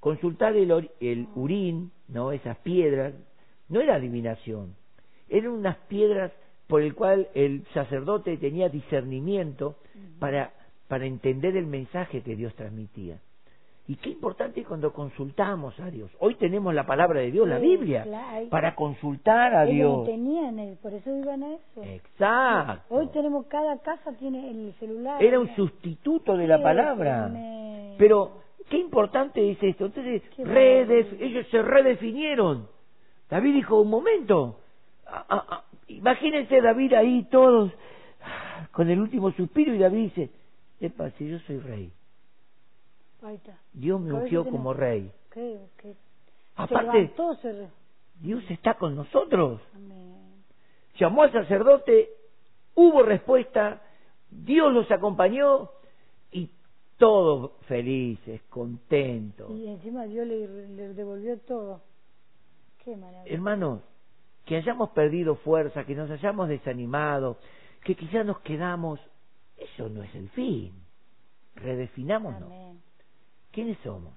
[0.00, 2.32] Consultar el, el urín, ¿no?
[2.32, 3.14] Esas piedras,
[3.68, 4.74] no era adivinación,
[5.28, 6.32] eran unas piedras
[6.66, 9.76] por el cual el sacerdote tenía discernimiento
[10.18, 10.52] para,
[10.92, 13.18] para entender el mensaje que Dios transmitía.
[13.88, 16.10] Y qué importante cuando consultamos a Dios.
[16.18, 18.06] Hoy tenemos la palabra de Dios, la Biblia,
[18.50, 20.04] para consultar a Dios.
[20.04, 21.82] tenían, por eso iban a eso.
[21.82, 22.94] Exacto.
[22.94, 25.24] Hoy tenemos, cada casa tiene el celular.
[25.24, 27.32] Era un sustituto de la palabra.
[27.96, 29.86] Pero, qué importante es esto.
[29.86, 32.68] Entonces, ellos se redefinieron.
[33.30, 34.58] David dijo, un momento,
[35.88, 37.72] imagínense David ahí todos
[38.72, 40.41] con el último suspiro y David dice,
[40.86, 41.92] epa, si yo soy rey
[43.72, 45.10] Dios me ungió como rey.
[46.56, 47.12] Aparte,
[48.20, 49.60] Dios está con nosotros.
[50.98, 52.10] Llamó al sacerdote,
[52.74, 53.82] hubo respuesta,
[54.30, 55.70] Dios los acompañó
[56.30, 56.50] y
[56.98, 59.50] todos felices, contentos.
[59.50, 60.46] Y encima Dios le,
[60.94, 61.82] devolvió todo.
[62.84, 63.34] Qué maravilla.
[63.34, 63.80] Hermanos,
[64.44, 67.38] que hayamos perdido fuerza, que nos hayamos desanimado,
[67.84, 69.00] que quizás nos quedamos,
[69.56, 70.72] eso no es el fin.
[71.56, 72.76] Redefinámonos.
[73.50, 74.14] ¿Quiénes somos?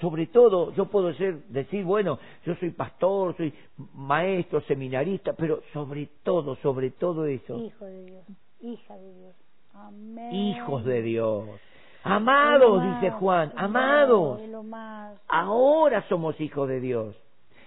[0.00, 3.54] Sobre todo, yo puedo ser, decir, bueno, yo soy pastor, soy
[3.94, 7.58] maestro, seminarista, pero sobre todo, sobre todo eso.
[7.58, 8.24] Hijo de Dios,
[8.60, 9.34] hija de Dios.
[9.72, 10.32] Amén.
[10.34, 11.48] Hijos de Dios.
[12.02, 14.40] Amados, dice Juan, amados.
[15.28, 17.16] Ahora somos hijos de Dios.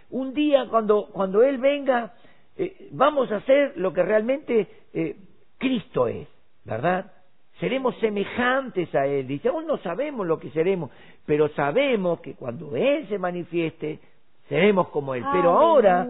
[0.10, 2.14] Un día cuando, cuando Él venga,
[2.56, 5.18] eh, vamos a hacer lo que realmente eh,
[5.58, 6.28] Cristo es,
[6.68, 7.12] ¿verdad?
[7.60, 9.28] seremos semejantes a Él.
[9.28, 10.92] Dice, aún no sabemos lo que seremos,
[11.26, 14.00] pero sabemos que cuando Él se manifieste,
[14.48, 15.24] seremos como Él.
[15.32, 16.08] Pero ahora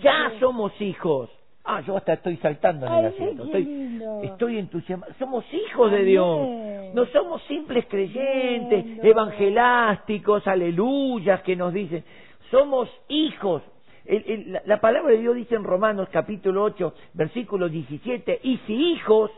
[0.00, 1.30] ya somos hijos.
[1.64, 3.44] Ah, yo hasta estoy saltando en el asiento.
[3.44, 5.12] Estoy, estoy entusiasmado.
[5.18, 6.48] Somos hijos de Dios.
[6.94, 12.04] No somos simples creyentes, evangelásticos, aleluyas que nos dicen.
[12.50, 13.62] Somos hijos.
[14.06, 19.30] la, la palabra de Dios dice en Romanos capítulo 8, versículo 17, y si hijos,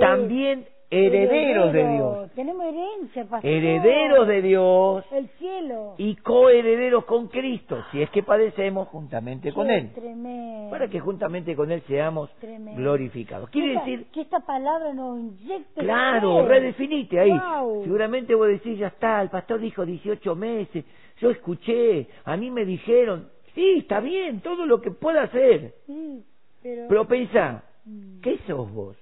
[0.00, 2.30] también herederos de Dios.
[2.34, 3.50] Tenemos herencia, pastor.
[3.50, 5.94] Herederos de Dios El cielo.
[5.98, 10.70] y coherederos con Cristo, si es que padecemos juntamente con Él, Tremendo.
[10.70, 12.80] para que juntamente con Él seamos Tremendo.
[12.80, 13.50] glorificados.
[13.50, 17.30] Quiere Esta- decir, que esta palabra nos inyecte claro, redefinite ahí.
[17.30, 17.82] Guau.
[17.82, 20.84] Seguramente vos decís, ya está, el pastor dijo 18 meses,
[21.18, 25.74] yo escuché, a mí me dijeron, sí, está bien, todo lo que pueda hacer.
[25.86, 26.22] Sí,
[26.62, 26.82] pero...
[26.88, 28.20] Pero pensá, Mm.
[28.20, 28.96] ¿qué sos vos?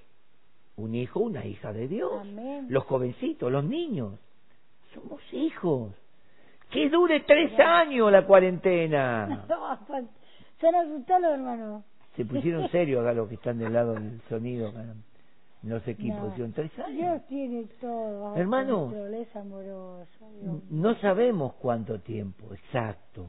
[0.77, 2.11] Un hijo, una hija de Dios.
[2.19, 2.67] Amén.
[2.69, 4.19] Los jovencitos, los niños.
[4.93, 5.93] Somos hijos.
[6.69, 9.45] Que dure tres años la cuarentena.
[9.49, 11.83] No, asustar los hermanos.
[12.15, 14.71] Se pusieron serios acá los que están del lado del sonido.
[15.61, 15.79] No.
[15.79, 16.97] Dijeron, tres años.
[16.97, 18.35] Dios tiene todo.
[19.61, 20.61] Dios.
[20.69, 23.27] No sabemos cuánto tiempo, exacto.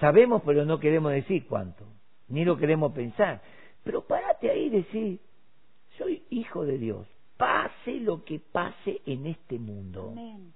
[0.00, 1.84] Sabemos, pero no queremos decir cuánto,
[2.28, 3.40] ni lo queremos pensar.
[3.84, 5.20] Pero párate ahí y decir,
[5.98, 7.06] soy hijo de Dios.
[7.36, 10.10] Pase lo que pase en este mundo.
[10.12, 10.52] Amén.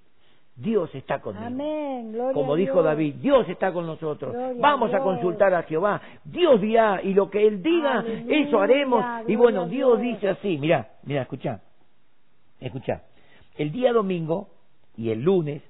[0.56, 1.44] Dios está conmigo.
[1.44, 2.12] Amén.
[2.12, 2.82] Gloria Como a dijo.
[2.82, 4.32] David, Dios está con nosotros.
[4.32, 6.00] Gloria Vamos a consultar a Jehová.
[6.24, 9.04] Dios dirá, y lo que Él diga, Aleluya, eso haremos.
[9.28, 10.14] Y bueno, Dios Dios.
[10.14, 11.60] dice así, mira, mira, escucha,
[12.58, 13.02] escucha.
[13.56, 14.48] El día domingo
[14.96, 15.62] y el lunes,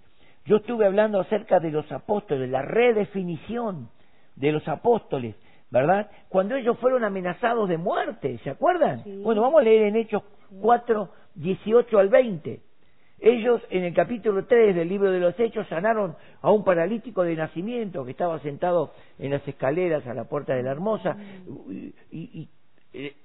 [0.45, 3.89] yo estuve hablando acerca de los apóstoles, la redefinición
[4.37, 5.35] de los apóstoles,
[5.71, 6.11] ¿verdad?
[6.29, 9.03] Cuando ellos fueron amenazados de muerte, ¿se acuerdan?
[9.05, 9.21] Sí.
[9.23, 10.23] Bueno, vamos a leer en Hechos
[10.61, 12.61] 4, 18 al 20.
[13.19, 17.35] Ellos en el capítulo 3 del libro de los Hechos sanaron a un paralítico de
[17.35, 21.17] nacimiento que estaba sentado en las escaleras a la puerta de la hermosa
[21.71, 22.49] y, y- y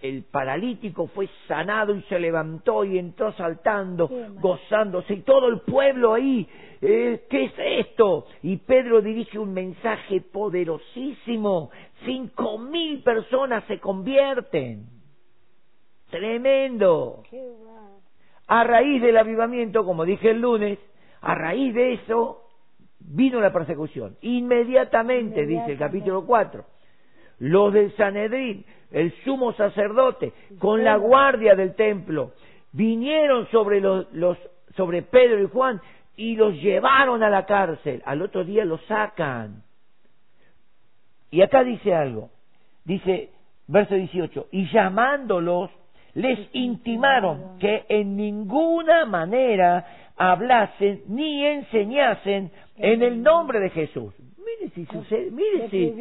[0.01, 4.41] el- paralítico fue sanado y se levantó y entró saltando, maravilla.
[4.41, 6.47] gozándose y todo el pueblo ahí,
[6.81, 7.53] eh, ¿qué es
[7.87, 8.25] esto?
[8.43, 11.69] Y Pedro dirige un mensaje poderosísimo,
[12.05, 14.85] cinco mil personas se convierten,
[16.09, 17.23] tremendo.
[18.47, 20.77] A raíz del avivamiento, como dije el lunes,
[21.21, 22.41] a raíz de eso
[22.99, 24.17] vino la persecución.
[24.21, 25.83] Inmediatamente, dice el Inmediatamente.
[25.99, 26.65] capítulo 4.
[27.41, 32.33] Los del Sanedrín, el sumo sacerdote, con la guardia del templo,
[32.71, 34.37] vinieron sobre los, los
[34.75, 35.81] sobre Pedro y Juan
[36.15, 38.03] y los llevaron a la cárcel.
[38.05, 39.63] Al otro día los sacan.
[41.31, 42.29] Y acá dice algo.
[42.85, 43.31] Dice,
[43.65, 45.71] verso 18, y llamándolos,
[46.13, 54.13] les intimaron que en ninguna manera hablasen ni enseñasen en el nombre de Jesús.
[54.37, 55.95] Mire si sucede, mire ¿Le si?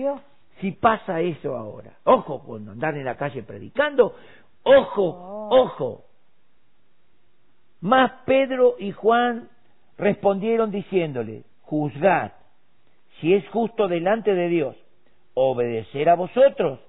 [0.61, 1.99] Si pasa eso ahora.
[2.05, 4.15] Ojo con andar en la calle predicando.
[4.63, 5.49] Ojo, Oh.
[5.63, 6.05] ojo.
[7.81, 9.49] Más Pedro y Juan
[9.97, 12.33] respondieron diciéndole, juzgad
[13.21, 14.77] si es justo delante de Dios
[15.35, 16.81] obedecer a vosotros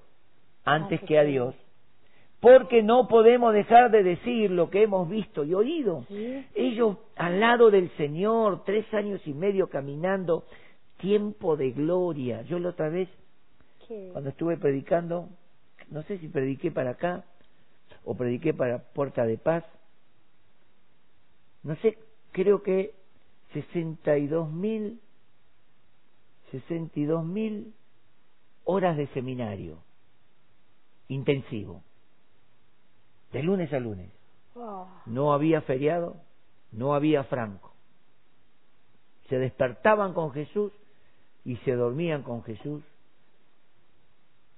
[0.63, 1.55] antes que a Dios,
[2.39, 6.05] porque no podemos dejar de decir lo que hemos visto y oído.
[6.07, 6.45] Sí.
[6.55, 10.43] Ellos al lado del Señor, tres años y medio caminando,
[10.97, 12.41] tiempo de gloria.
[12.43, 13.09] Yo la otra vez,
[14.11, 15.29] Cuando estuve predicando,
[15.89, 17.25] no sé si prediqué para acá
[18.03, 19.65] o prediqué para Puerta de Paz,
[21.63, 21.97] no sé,
[22.31, 22.93] creo que
[23.53, 25.01] 62 mil,
[26.51, 27.73] 62 mil
[28.63, 29.77] horas de seminario
[31.07, 31.83] intensivo,
[33.33, 34.09] de lunes a lunes.
[34.55, 36.15] Oh, No había feriado,
[36.71, 37.73] no había franco.
[39.29, 40.71] Se despertaban con Jesús
[41.45, 42.83] y se dormían con Jesús.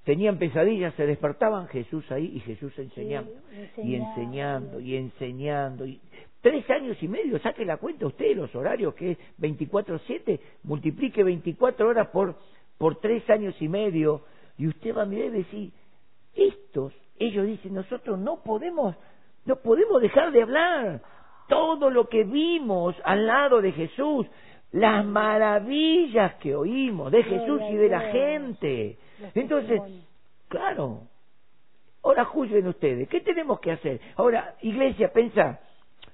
[0.03, 3.31] Tenían pesadillas, se despertaban Jesús ahí y Jesús enseñando.
[3.77, 5.85] y enseñando, y enseñando.
[5.85, 6.01] Y...
[6.41, 11.87] Tres años y medio, saque la cuenta usted los horarios, que es 24-7, multiplique 24
[11.87, 12.35] horas por,
[12.77, 14.23] por tres años y medio,
[14.57, 15.71] y usted va a mirar y decir,
[16.35, 18.93] estos, ellos dicen, nosotros no podemos,
[19.45, 21.01] no podemos dejar de hablar.
[21.47, 24.27] Todo lo que vimos al lado de Jesús,
[24.73, 28.97] las maravillas que oímos de Jesús y de la gente.
[29.19, 29.81] Los Entonces,
[30.47, 31.01] claro,
[32.03, 33.99] ahora juzguen ustedes, ¿qué tenemos que hacer?
[34.15, 35.59] Ahora, iglesia, pensa,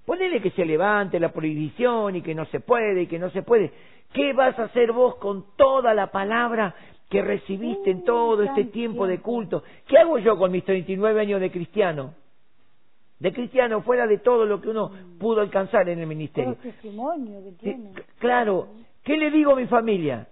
[0.06, 3.44] ponele que se levante la prohibición y que no se puede y que no se
[3.44, 3.72] puede.
[4.14, 6.74] ¿Qué vas a hacer vos con toda la palabra
[7.10, 9.64] que recibiste en todo este tiempo de culto?
[9.88, 12.14] ¿Qué hago yo con mis 39 años de cristiano?
[13.20, 16.52] De cristiano, fuera de todo lo que uno pudo alcanzar en el Todo ministerio.
[16.52, 17.92] el testimonio que tiene.
[18.18, 18.70] claro,
[19.04, 20.28] ¿qué le digo a mi familia?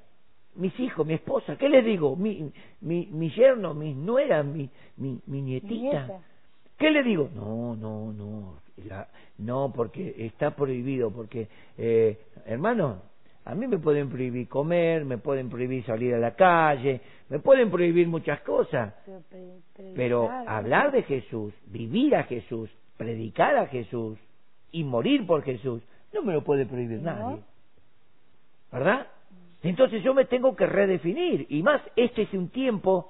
[0.57, 2.15] Mis hijos, mi esposa, ¿qué les digo?
[2.15, 5.73] Mi, mi, mi yerno, mis nueras, mi, mi, mi nietita.
[6.07, 6.19] Nieta.
[6.77, 7.29] ¿Qué le digo?
[7.33, 9.07] No, no, no, la-
[9.39, 13.01] no, porque está prohibido, porque, eh, hermano,
[13.45, 17.69] a mí me pueden prohibir comer, me pueden prohibir salir a la calle, me pueden
[17.71, 18.93] prohibir muchas cosas,
[19.95, 24.17] Pero, hablar de Jesús, vivir a Jesús, predicar a Jesús
[24.71, 25.81] y morir por Jesús,
[26.13, 27.41] no me lo puede prohibir nadie.
[28.71, 29.07] ¿Verdad?
[29.63, 31.47] Entonces yo me tengo que redefinir.
[31.49, 33.09] Y más, este es un tiempo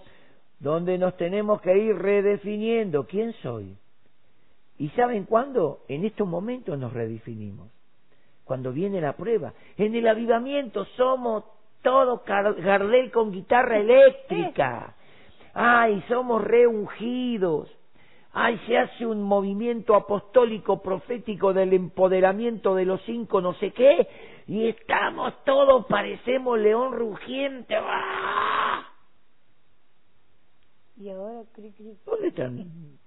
[0.59, 3.75] donde nos tenemos que ir redefiniendo quién soy.
[4.79, 5.79] ¿Y saben cuándo?
[5.87, 7.69] En estos momentos nos redefinimos.
[8.43, 9.53] Cuando viene la prueba.
[9.77, 11.43] En el avivamiento somos
[11.81, 14.95] todo Gardel con guitarra eléctrica.
[15.53, 17.69] Ay, somos reungidos.
[18.33, 24.07] Ay, se hace un movimiento apostólico profético del empoderamiento de los cinco no sé qué,
[24.47, 27.75] y estamos todos, parecemos león rugiente.
[27.77, 28.87] ¡Ah!
[30.97, 31.43] Y ahora,
[32.05, 32.97] ¿dónde están?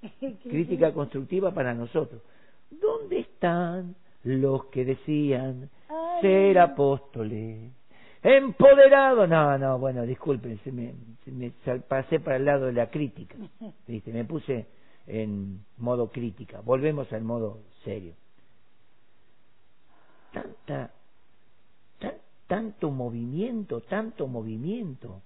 [0.44, 2.22] Crítica constructiva para nosotros.
[2.70, 5.70] ¿Dónde están los que decían
[6.20, 7.72] ser apóstoles?
[8.22, 9.26] empoderado.
[9.26, 10.94] No, no, bueno, disculpen, se me,
[11.26, 11.52] me
[11.88, 13.36] pasé para el lado de la crítica.
[13.86, 14.12] ¿viste?
[14.12, 14.66] Me puse
[15.06, 16.60] en modo crítica.
[16.60, 18.14] Volvemos al modo serio.
[20.42, 20.90] Tanta,
[22.46, 25.22] tanto movimiento, tanto movimiento.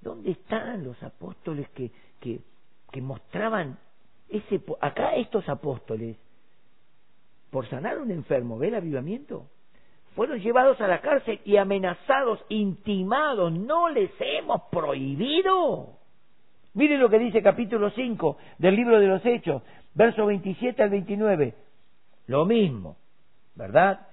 [0.00, 2.40] ¿Dónde están los apóstoles que, que,
[2.90, 3.78] que mostraban
[4.28, 4.60] ese...
[4.80, 6.16] Acá estos apóstoles,
[7.50, 9.46] por sanar a un enfermo, ¿ve el avivamiento?
[10.16, 13.52] fueron llevados a la cárcel y amenazados, intimados.
[13.52, 15.98] No les hemos prohibido.
[16.72, 19.62] Miren lo que dice capítulo 5 del libro de los Hechos,
[19.94, 21.54] versos 27 al 29.
[22.28, 22.96] Lo mismo,
[23.54, 24.08] ¿verdad?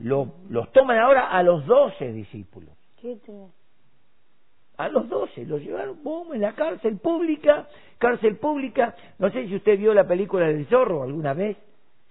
[0.00, 2.70] Lo, los toman ahora a los doce discípulos.
[3.00, 3.18] ¿Qué
[4.76, 8.94] A los doce, los llevaron, boom, en la cárcel pública, cárcel pública.
[9.18, 11.56] No sé si usted vio la película del zorro alguna vez.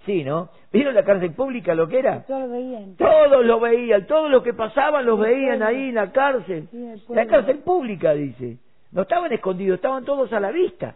[0.05, 0.49] Sí, ¿no?
[0.71, 2.23] ¿Vieron la cárcel pública lo que era?
[2.25, 2.95] Todos lo veían.
[2.95, 6.69] Todos lo veían, todos los que pasaban los veían ahí en la cárcel.
[7.09, 8.59] la cárcel pública, dice.
[8.91, 10.95] No estaban escondidos, estaban todos a la vista.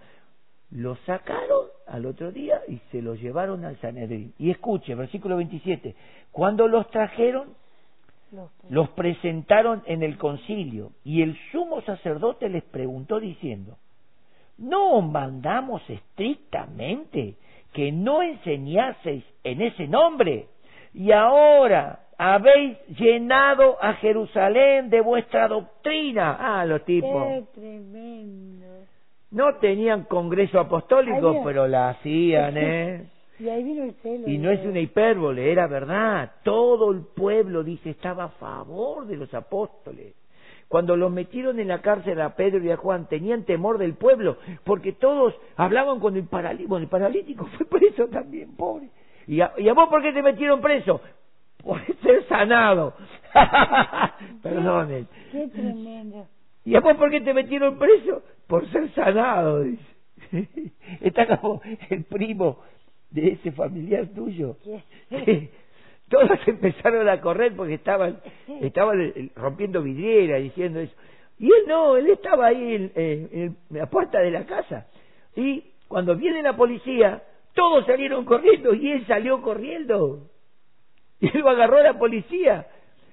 [0.72, 4.34] Los sacaron al otro día y se los llevaron al Sanedrín.
[4.38, 5.96] Y escuche, versículo 27.
[6.32, 7.56] Cuando los trajeron,
[8.70, 13.78] los presentaron en el concilio y el sumo sacerdote les preguntó diciendo,
[14.58, 17.36] ¿no mandamos estrictamente
[17.74, 20.48] que no enseñaseis en ese nombre,
[20.94, 26.38] y ahora habéis llenado a Jerusalén de vuestra doctrina.
[26.40, 27.28] Ah, los tipos.
[27.28, 28.66] Qué tremendo.
[29.32, 33.10] No tenían congreso apostólico, pero la hacían, ¿eh?
[33.40, 34.28] y ahí vino el celo.
[34.28, 36.32] Y no es una hipérbole, era verdad.
[36.44, 40.16] Todo el pueblo, dice, estaba a favor de los apóstoles.
[40.68, 44.38] Cuando los metieron en la cárcel a Pedro y a Juan, tenían temor del pueblo,
[44.64, 46.70] porque todos hablaban con el paralítico.
[46.70, 48.90] Bueno, el paralítico fue preso también, pobre.
[49.26, 51.02] ¿Y a, vos por qué te metieron preso?
[51.64, 52.94] Por ser sanado.
[54.44, 55.08] Perdonen.
[55.32, 56.28] Qué tremendo.
[56.70, 58.22] ¿Y a vos por qué te metieron preso?
[58.46, 59.84] Por ser sanado, dice.
[61.02, 62.60] Está como el primo
[63.10, 64.56] de ese familiar tuyo.
[66.10, 68.20] Todos empezaron a correr porque estaban,
[68.62, 70.94] estaban eh, rompiendo vidriera diciendo eso.
[71.40, 74.86] Y él no, él estaba ahí en, la puerta de la casa.
[75.36, 77.24] Y cuando viene la policía,
[77.56, 80.28] todos salieron corriendo y él salió corriendo.
[81.22, 82.68] Y él lo agarró a la policía.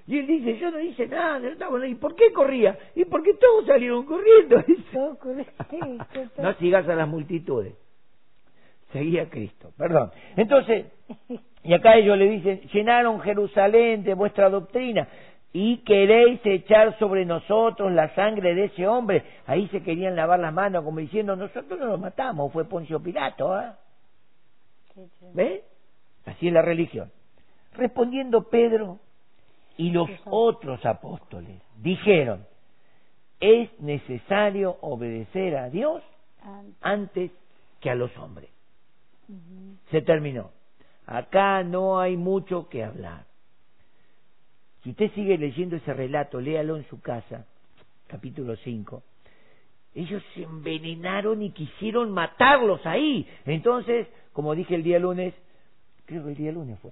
[0.07, 2.77] Y él dice, yo no hice nada, no estaba ¿Y por qué corría?
[2.95, 4.55] Y porque todos salieron corriendo.
[6.37, 7.73] no sigas a las multitudes.
[8.93, 10.11] Seguía a Cristo, perdón.
[10.37, 10.85] Entonces,
[11.61, 15.09] y acá ellos le dicen, llenaron Jerusalén de vuestra doctrina
[15.51, 19.23] y queréis echar sobre nosotros la sangre de ese hombre.
[19.45, 23.53] Ahí se querían lavar las manos como diciendo, nosotros no lo matamos, fue Poncio Pilato.
[23.53, 23.77] ¿ah?
[25.33, 25.63] ¿Ve?
[26.25, 27.11] Así es la religión.
[27.73, 28.99] Respondiendo Pedro
[29.77, 32.45] y los otros apóstoles dijeron,
[33.39, 36.03] es necesario obedecer a Dios
[36.81, 37.31] antes
[37.79, 38.49] que a los hombres.
[39.91, 40.51] Se terminó.
[41.05, 43.25] Acá no hay mucho que hablar.
[44.83, 47.45] Si usted sigue leyendo ese relato, léalo en su casa,
[48.07, 49.03] capítulo 5.
[49.95, 53.27] Ellos se envenenaron y quisieron matarlos ahí.
[53.45, 55.33] Entonces, como dije el día lunes,
[56.07, 56.91] creo que el día lunes fue,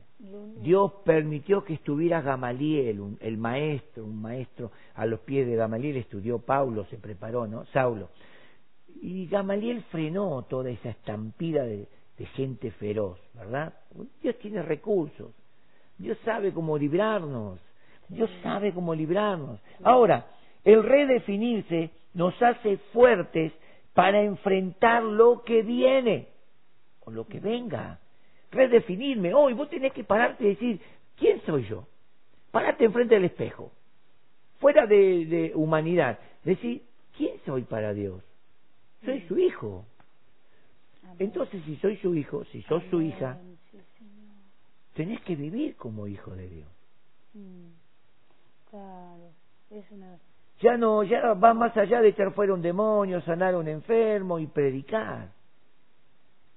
[0.61, 6.39] Dios permitió que estuviera Gamaliel, el maestro, un maestro a los pies de Gamaliel, estudió
[6.39, 7.65] Paulo, se preparó, ¿no?
[7.67, 8.09] Saulo.
[9.01, 11.87] Y Gamaliel frenó toda esa estampida de,
[12.17, 13.73] de gente feroz, ¿verdad?
[14.21, 15.31] Dios tiene recursos,
[15.97, 17.59] Dios sabe cómo librarnos,
[18.09, 19.61] Dios sabe cómo librarnos.
[19.81, 20.27] Ahora,
[20.65, 23.53] el redefinirse nos hace fuertes
[23.93, 26.27] para enfrentar lo que viene
[27.05, 27.99] o lo que venga.
[28.55, 30.81] Redefinirme, hoy vos tenés que pararte y decir,
[31.17, 31.87] ¿quién soy yo?
[32.51, 33.71] Parate enfrente del espejo,
[34.59, 36.83] fuera de, de humanidad, decir,
[37.17, 38.23] ¿quién soy para Dios?
[39.03, 39.85] Soy su hijo,
[41.19, 43.37] Entonces, si soy su hijo, si sos su hija,
[44.95, 46.67] tenés que vivir como hijo de Dios.
[47.33, 47.67] Mm.
[48.69, 49.31] Claro,
[49.71, 50.17] es una...
[50.61, 54.39] Ya no, ya va más allá de echar fuera un demonio, sanar a un enfermo
[54.39, 55.31] y predicar.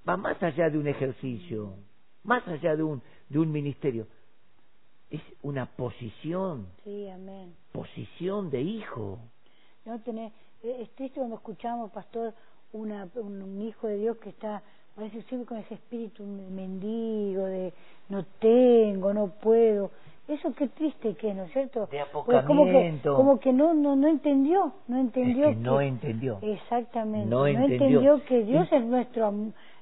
[0.09, 1.75] Va más allá de un ejercicio,
[2.29, 4.07] más allá de un, de un ministerio.
[5.11, 6.69] Es una posición.
[6.85, 7.55] Sí, amén.
[7.73, 9.19] Posición de hijo.
[9.87, 12.35] No tenés, es triste cuando escuchamos, pastor,
[12.73, 14.63] una, un, hijo de Dios que está,
[14.95, 17.73] parece siempre con ese espíritu mendigo de
[18.11, 19.91] no tengo, no puedo.
[20.29, 21.87] Eso qué triste que es, ¿no es cierto?
[21.87, 25.49] De como que, como que no, no, no entendió, no entendió.
[25.49, 26.39] que no entendió.
[26.43, 27.31] Exactamente.
[27.31, 28.23] No, entendió.
[28.27, 29.33] que Dios es nuestro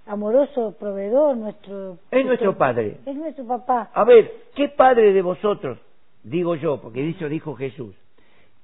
[0.07, 1.99] amoroso proveedor, nuestro...
[2.11, 2.99] Es nuestro Padre.
[3.05, 3.91] Es nuestro papá.
[3.93, 5.79] A ver, ¿qué Padre de vosotros,
[6.23, 7.95] digo yo, porque eso dijo Jesús,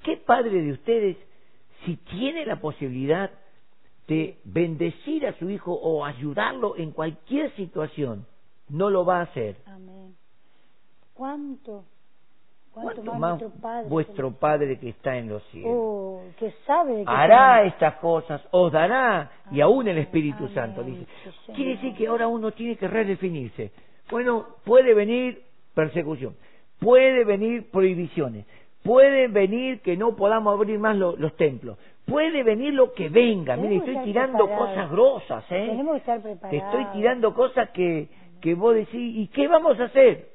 [0.02, 1.16] qué Padre de ustedes,
[1.84, 3.30] si tiene la posibilidad
[4.06, 8.26] de bendecir a su hijo o ayudarlo en cualquier situación,
[8.68, 9.56] no lo va a hacer?
[9.66, 10.14] Amén.
[11.14, 11.84] ¿Cuánto?
[12.72, 13.38] ¿Cuánto, más,
[13.88, 15.72] vuestro Padre que está en los cielos?
[15.74, 21.06] Oh, que sabe hará estas cosas, os dará, y aún el Espíritu Santo dice.
[21.54, 23.72] Quiere decir que ahora uno tiene que redefinirse.
[24.10, 25.42] Bueno, puede venir
[25.74, 26.34] persecución,
[26.80, 28.46] puede venir prohibiciones,
[28.82, 33.54] puede venir que no podamos abrir más los templos, puede venir lo que venga.
[33.54, 35.66] Mire, estoy tirando cosas grosas, ¿eh?
[35.68, 36.50] Tenemos que estar preparados.
[36.50, 38.08] Te estoy tirando cosas que,
[38.40, 40.30] que vos decís, ¿y qué vamos a hacer?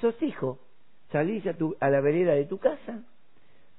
[0.00, 0.58] Sos hijo
[1.10, 3.02] salís a, tu, a la vereda de tu casa,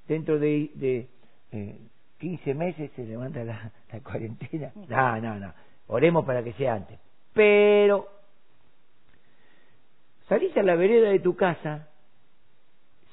[0.07, 1.07] dentro de, de
[1.51, 1.77] eh,
[2.19, 4.71] 15 meses se levanta la, la cuarentena.
[4.87, 5.53] No, no, no.
[5.87, 6.99] Oremos para que sea antes.
[7.33, 8.07] Pero
[10.27, 11.87] salís a la vereda de tu casa,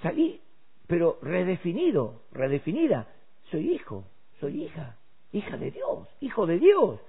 [0.02, 0.40] salí,
[0.86, 3.06] pero redefinido, redefinida.
[3.50, 4.04] Soy hijo,
[4.40, 4.96] soy hija,
[5.32, 7.00] hija de Dios, hijo de Dios.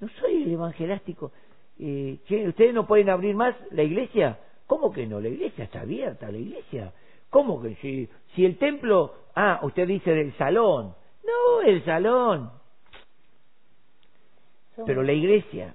[0.00, 1.32] No soy el evangelástico.
[1.78, 4.38] Eh, ¿Ustedes no pueden abrir más la iglesia?
[4.66, 5.20] ¿Cómo que no?
[5.20, 6.92] La iglesia está abierta, la iglesia.
[7.30, 10.94] ¿Cómo que si, si el templo, ah, usted dice del salón.
[11.24, 12.50] No, el salón.
[14.86, 15.74] Pero la iglesia,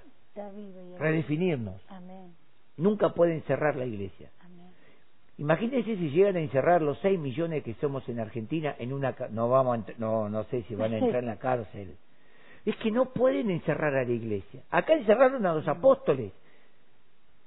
[0.99, 1.81] redefinirnos.
[2.77, 4.29] Nunca pueden cerrar la iglesia.
[5.39, 9.49] Imagínense si llegan a encerrar los 6 millones que somos en Argentina en una no
[9.49, 11.95] vamos no no sé si van a entrar en la cárcel.
[12.65, 14.63] Es que no pueden encerrar a la iglesia.
[14.71, 16.33] Acá encerraron a los apóstoles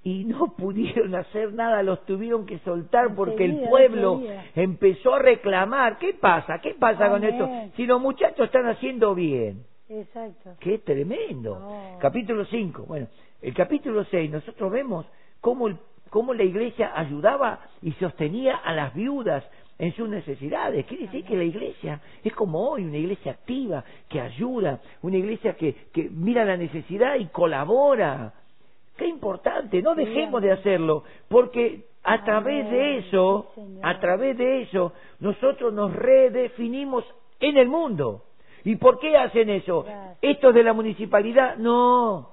[0.02, 4.22] y no pudieron hacer nada, los tuvieron que soltar porque el pueblo
[4.54, 5.98] empezó a reclamar.
[5.98, 6.60] ¿Qué pasa?
[6.60, 7.48] ¿Qué pasa con esto?
[7.76, 9.64] Si los muchachos están haciendo bien.
[9.88, 10.50] Exacto.
[10.60, 11.98] Qué tremendo.
[12.00, 12.84] Capítulo 5.
[12.86, 13.08] Bueno,
[13.42, 15.04] el capítulo 6 nosotros vemos
[15.40, 15.76] cómo, el,
[16.10, 19.44] cómo la iglesia ayudaba y sostenía a las viudas
[19.78, 20.86] en sus necesidades.
[20.86, 25.54] Quiere decir que la iglesia es como hoy, una iglesia activa, que ayuda, una iglesia
[25.54, 28.34] que, que mira la necesidad y colabora
[29.00, 33.50] Qué importante, no dejemos de hacerlo, porque a través de eso,
[33.82, 37.06] a través de eso, nosotros nos redefinimos
[37.40, 38.24] en el mundo.
[38.62, 39.86] ¿Y por qué hacen eso?
[40.20, 41.56] ¿Esto es de la municipalidad?
[41.56, 42.28] No.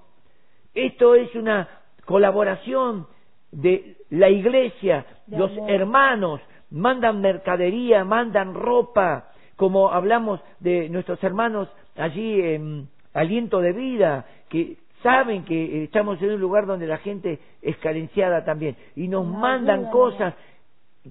[0.74, 1.70] Esto es una
[2.04, 3.08] colaboración
[3.54, 12.42] de la iglesia, los hermanos, mandan mercadería, mandan ropa, como hablamos de nuestros hermanos allí
[12.42, 17.78] en Aliento de Vida, que saben que estamos en un lugar donde la gente es
[17.78, 20.34] carenciada también y nos mandan cosas.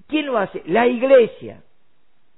[0.07, 0.61] ¿Quién lo hace?
[0.65, 1.63] La iglesia.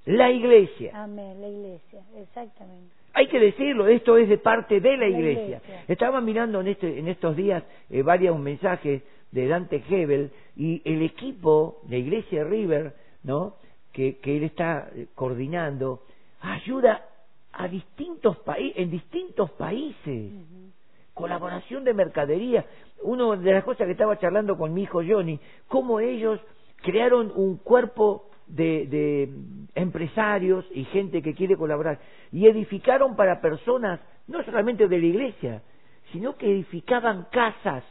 [0.06, 0.92] La iglesia.
[0.94, 2.94] Amén, la iglesia, exactamente.
[3.12, 5.60] Hay que decirlo, esto es de parte de la, iglesia.
[5.88, 11.02] Estaba mirando en, este, en estos días eh, varios mensajes de Dante Hebel y el
[11.02, 12.94] equipo de Iglesia River,
[13.24, 13.56] ¿no?
[13.92, 16.02] Que, que él está eh, coordinando,
[16.40, 17.04] ayuda
[17.52, 20.32] a distintos países, en distintos países
[21.20, 22.64] colaboración de mercadería.
[23.02, 26.40] Una de las cosas que estaba charlando con mi hijo Johnny, cómo ellos
[26.82, 29.30] crearon un cuerpo de, de,
[29.74, 32.00] empresarios y gente que quiere colaborar
[32.32, 35.62] y edificaron para personas no solamente de la iglesia,
[36.12, 37.84] sino que edificaban casas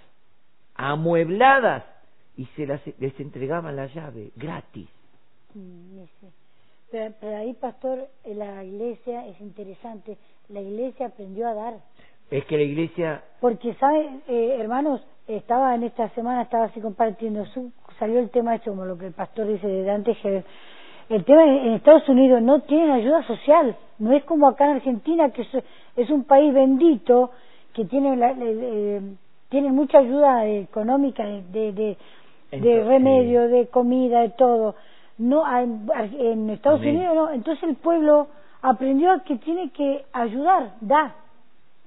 [0.75, 1.83] amuebladas
[2.35, 4.89] y se las, les entregaban la llave gratis.
[6.91, 10.17] Pero, pero ahí, pastor, la iglesia es interesante.
[10.47, 11.79] La iglesia aprendió a dar
[12.31, 13.23] es que la iglesia...
[13.39, 15.01] Porque, ¿saben, eh, hermanos?
[15.27, 17.45] Estaba en esta semana, estaba así compartiendo,
[17.99, 20.17] salió el tema hecho como lo que el pastor dice de Dante
[21.07, 25.29] El tema en Estados Unidos no tienen ayuda social, no es como acá en Argentina,
[25.29, 25.45] que
[25.95, 27.29] es, un país bendito,
[27.73, 28.33] que tiene, la,
[29.49, 31.97] tiene mucha ayuda económica, de, de,
[32.51, 34.73] de remedio, de comida, de todo.
[35.19, 38.29] No, en, Estados Unidos no, entonces el pueblo
[38.63, 41.28] aprendió que tiene que ayudar, dar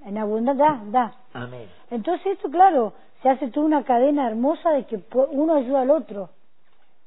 [0.07, 1.17] En abundancia, da, da.
[1.33, 1.67] Amén.
[1.91, 2.93] Entonces esto, claro,
[3.23, 5.01] se hace toda una cadena hermosa de que
[5.31, 6.31] uno ayuda al otro.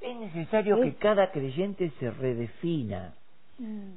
[0.01, 3.13] Es necesario que cada creyente se redefina
[3.57, 3.93] Mm.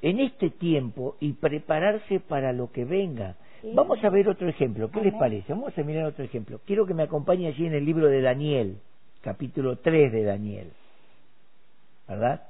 [0.00, 3.36] en este tiempo y prepararse para lo que venga.
[3.60, 3.72] Sí.
[3.74, 4.90] Vamos a ver otro ejemplo.
[4.90, 5.52] ¿Qué les parece?
[5.52, 6.60] Vamos a mirar otro ejemplo.
[6.64, 8.78] Quiero que me acompañe allí en el libro de Daniel,
[9.20, 10.72] capítulo 3 de Daniel.
[12.08, 12.42] ¿Verdad?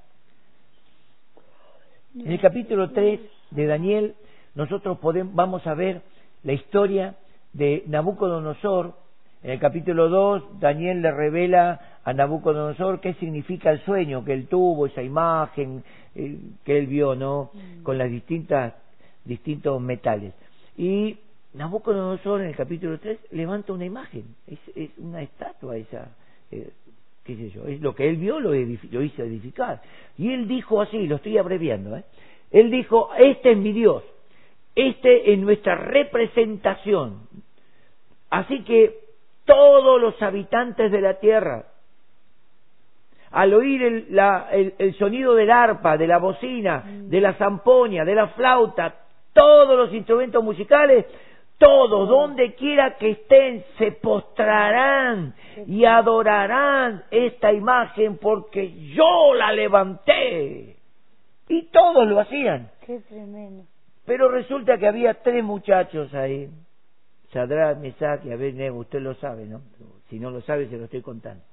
[2.15, 3.21] En el capítulo 3
[3.51, 4.15] de Daniel,
[4.59, 6.03] nosotros podemos, vamos a ver
[6.43, 7.15] la historia
[7.53, 8.93] de Nabucodonosor.
[9.45, 14.49] En el capítulo 2, Daniel le revela a Nabucodonosor qué significa el sueño que él
[14.49, 15.85] tuvo, esa imagen
[16.17, 17.53] eh, que él vio, ¿no?
[17.85, 18.75] Con las distintas,
[19.25, 20.35] distintos metales.
[20.77, 21.17] Y
[21.55, 26.09] Nabucodonosor en el capítulo 3 levanta una imagen, es, es una estatua esa,
[26.51, 26.71] eh,
[27.23, 29.83] qué sé yo, es lo que él vio lo, lo hizo edificar.
[30.17, 32.03] Y él dijo así, lo estoy abreviando, ¿eh?
[32.51, 34.03] él dijo, este es mi Dios,
[34.79, 37.27] este es nuestra representación.
[38.31, 38.99] Así que
[39.45, 41.65] todos los habitantes de la tierra,
[43.31, 48.05] al oír el, la- el- el sonido del arpa, de la bocina, de la zampoña,
[48.05, 48.95] de la flauta,
[49.33, 51.05] todos los instrumentos musicales,
[51.59, 55.35] todos, donde quiera que estén, se postrarán
[55.67, 60.77] y adorarán esta imagen porque yo la levanté.
[61.49, 62.71] Y todos lo hacían.
[62.87, 63.65] Qué tremendo.
[64.09, 66.49] Pero resulta que había tres muchachos ahí.
[67.31, 69.61] Sadrat, Mesach y Abednego, usted lo sabe, ¿no?
[70.09, 71.45] Si no lo sabe, se lo estoy contando.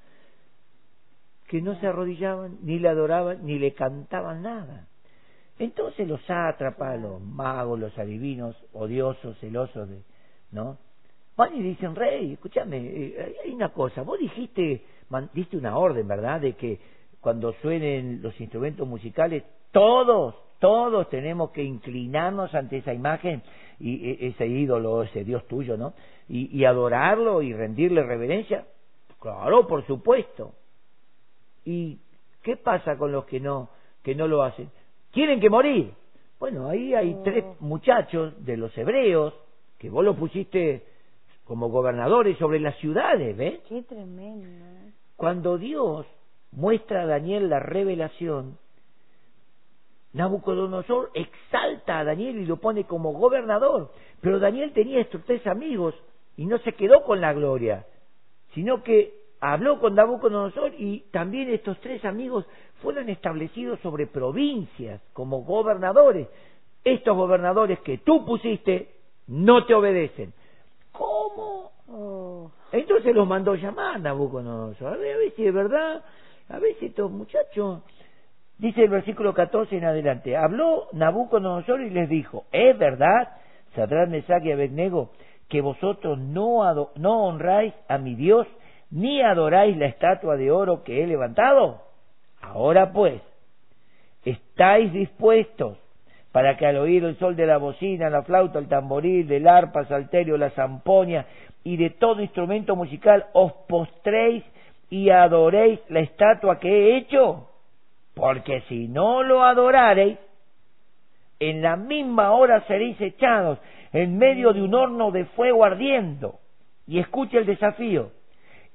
[1.49, 4.87] Que no se arrodillaban, ni le adoraban, ni le cantaban nada.
[5.59, 10.01] Entonces los sátrapas, los magos, los adivinos, odiosos, celosos, de,
[10.51, 10.77] ¿no?
[11.35, 14.81] Van y dicen, rey, escúchame, eh, hay una cosa, vos dijiste,
[15.33, 16.39] diste una orden, ¿verdad?
[16.39, 16.79] De que
[17.19, 23.41] cuando suenen los instrumentos musicales, todos, todos tenemos que inclinarnos ante esa imagen
[23.79, 25.93] y e- ese ídolo, ese Dios tuyo, ¿no?
[26.27, 28.65] Y, y adorarlo y rendirle reverencia.
[29.19, 30.53] Claro, por supuesto.
[31.65, 31.99] ¿Y
[32.43, 33.69] qué pasa con los que no,
[34.03, 34.69] que no lo hacen?
[35.11, 35.93] Tienen que morir.
[36.39, 39.33] Bueno, ahí hay tres muchachos de los hebreos
[39.79, 40.83] que vos los pusiste
[41.45, 43.59] como gobernadores sobre las ciudades, ¿ves?
[43.69, 44.47] Qué tremendo.
[44.47, 44.91] ¿eh?
[45.15, 46.05] Cuando Dios
[46.51, 48.57] muestra a Daniel la revelación,
[50.15, 53.91] Nabucodonosor exalta a Daniel y lo pone como gobernador.
[54.21, 55.93] Pero Daniel tenía estos tres amigos
[56.37, 57.85] y no se quedó con la gloria,
[58.53, 62.45] sino que habló con Nabucodonosor y también estos tres amigos
[62.81, 66.29] fueron establecidos sobre provincias como gobernadores.
[66.85, 68.95] Estos gobernadores que tú pusiste
[69.27, 70.33] no te obedecen.
[70.93, 71.71] ¿Cómo?
[71.89, 74.93] Oh, Entonces los mandó llamar Nabucodonosor.
[74.93, 76.05] A ver, a ver si es verdad,
[76.47, 77.81] a ver si estos muchachos.
[78.57, 80.37] Dice el versículo 14 en adelante.
[80.37, 83.29] Habló Nabucodonosor y les dijo: ¿Es verdad,
[83.75, 85.11] Sadrach, Mesach y Abednego,
[85.49, 88.47] que vosotros no, no honráis a mi Dios
[88.91, 91.81] ni adoráis la estatua de oro que he levantado?
[92.41, 93.21] Ahora pues,
[94.23, 95.77] ¿estáis dispuestos
[96.31, 99.85] para que al oír el sol de la bocina, la flauta, el tamboril, del arpa,
[99.85, 101.25] salterio, la zampoña
[101.63, 104.43] y de todo instrumento musical os postréis
[104.89, 107.49] y adoréis la estatua que he hecho?
[108.15, 110.17] Porque si no lo adorareis,
[111.39, 113.59] en la misma hora seréis echados
[113.91, 116.39] en medio de un horno de fuego ardiendo.
[116.87, 118.11] Y escucha el desafío.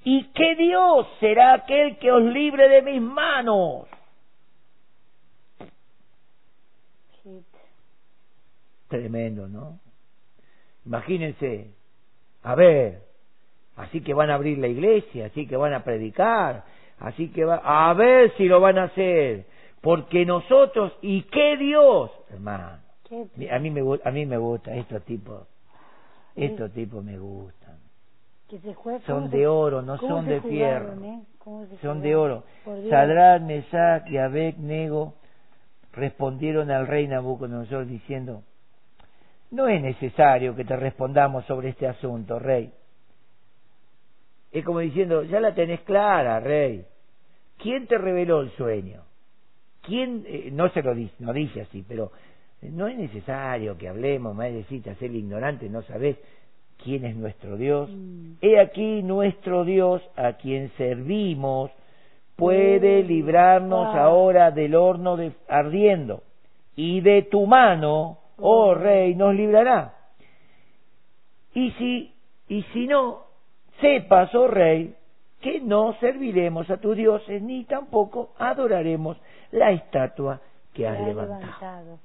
[0.05, 3.87] ¿Y qué Dios será aquel que os libre de mis manos?
[8.89, 9.79] Tremendo, ¿no?
[10.85, 11.71] Imagínense,
[12.43, 13.03] a ver,
[13.77, 16.65] así que van a abrir la iglesia, así que van a predicar,
[17.01, 19.47] así que va, a ver si lo van a hacer,
[19.81, 22.11] porque nosotros, ¿y qué Dios?
[22.31, 22.79] Hermano,
[23.09, 25.47] Qué a mí me, a mí me gusta estos tipos,
[26.37, 27.79] estos tipos me gustan.
[29.07, 30.93] Son ¿cómo de oro, no cómo son de fierro.
[31.05, 31.21] eh?
[31.39, 32.45] ¿Cómo se Son de oro.
[32.89, 35.15] Sadrat, Mesach y Abednego
[35.93, 38.43] respondieron al rey Nabucodonosor diciendo,
[39.51, 42.73] no es necesario que te respondamos sobre este asunto, rey.
[44.53, 46.85] Es como diciendo, ya la tenés clara, rey.
[47.59, 49.03] ¿Quién te reveló el sueño?
[49.83, 52.11] ¿Quién, eh, no se lo dice, no dice así, pero
[52.63, 56.17] no es necesario que hablemos, madrecita, ser ignorante, no sabés
[56.83, 57.89] quién es nuestro Dios.
[57.91, 58.33] Mm.
[58.41, 61.71] He aquí nuestro Dios a quien servimos
[62.37, 64.05] puede librarnos Ah.
[64.05, 66.23] ahora del horno de, ardiendo
[66.75, 69.95] y de tu mano, oh rey, nos librará.
[71.55, 72.15] Y si,
[72.49, 73.25] y si no,
[73.81, 74.95] sepas, oh rey,
[75.41, 79.17] que no serviremos a tus dioses ni tampoco adoraremos
[79.53, 80.41] la estatua
[80.75, 81.41] que has levantado.
[81.41, 81.99] levantado.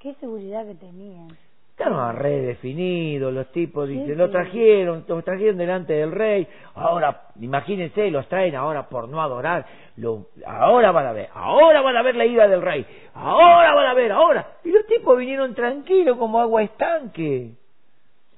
[0.00, 1.28] Qué seguridad que tenían.
[1.70, 6.46] Estaban redefinidos los tipos, dicen, lo trajeron, lo trajeron delante del rey,
[6.76, 11.96] ahora, imagínense, los traen ahora por no adorar, lo, ahora van a ver, ahora van
[11.96, 14.58] a ver la ira del rey, ahora van a ver, ahora.
[14.62, 17.54] Y los tipos vinieron tranquilos como agua estanque.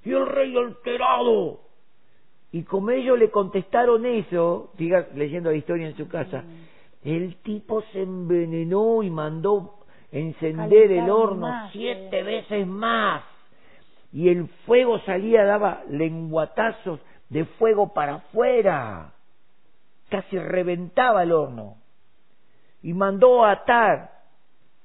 [0.03, 1.66] Y el rey alterado.
[2.57, 6.43] Y como ellos le contestaron eso, siga leyendo la historia en su casa,
[7.05, 9.81] el tipo se envenenó y mandó
[10.11, 13.25] encender el horno siete veces más.
[14.11, 16.99] Y el fuego salía, daba lenguatazos
[17.29, 19.13] de fuego para afuera.
[20.09, 21.77] Casi reventaba el horno.
[22.83, 24.13] Y mandó atar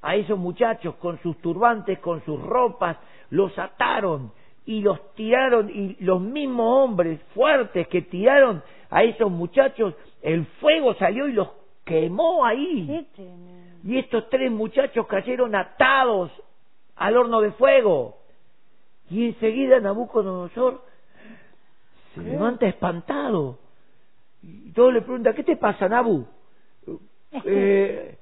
[0.02, 2.98] a esos muchachos con sus turbantes, con sus ropas,
[3.30, 4.34] los ataron
[4.66, 10.94] y los tiraron, y los mismos hombres fuertes que tiraron a esos muchachos, el fuego
[10.96, 11.50] salió y los
[11.84, 13.08] quemó ahí.
[13.84, 16.32] Y estos tres muchachos cayeron atados
[16.96, 18.18] al horno de fuego.
[19.10, 20.84] Y enseguida Nabucodonosor
[22.14, 23.60] se levanta espantado.
[24.44, 26.26] Y todos le preguntan, ¿qué te pasa, Nabu?
[27.46, 28.18] Eh,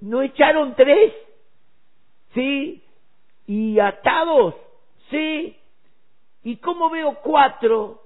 [0.00, 1.12] ¿No echaron tres?
[2.32, 2.82] ¿Sí?
[3.46, 4.54] ¿Y atados?
[5.10, 5.54] ¿Sí?
[6.44, 8.02] ¿Y cómo veo cuatro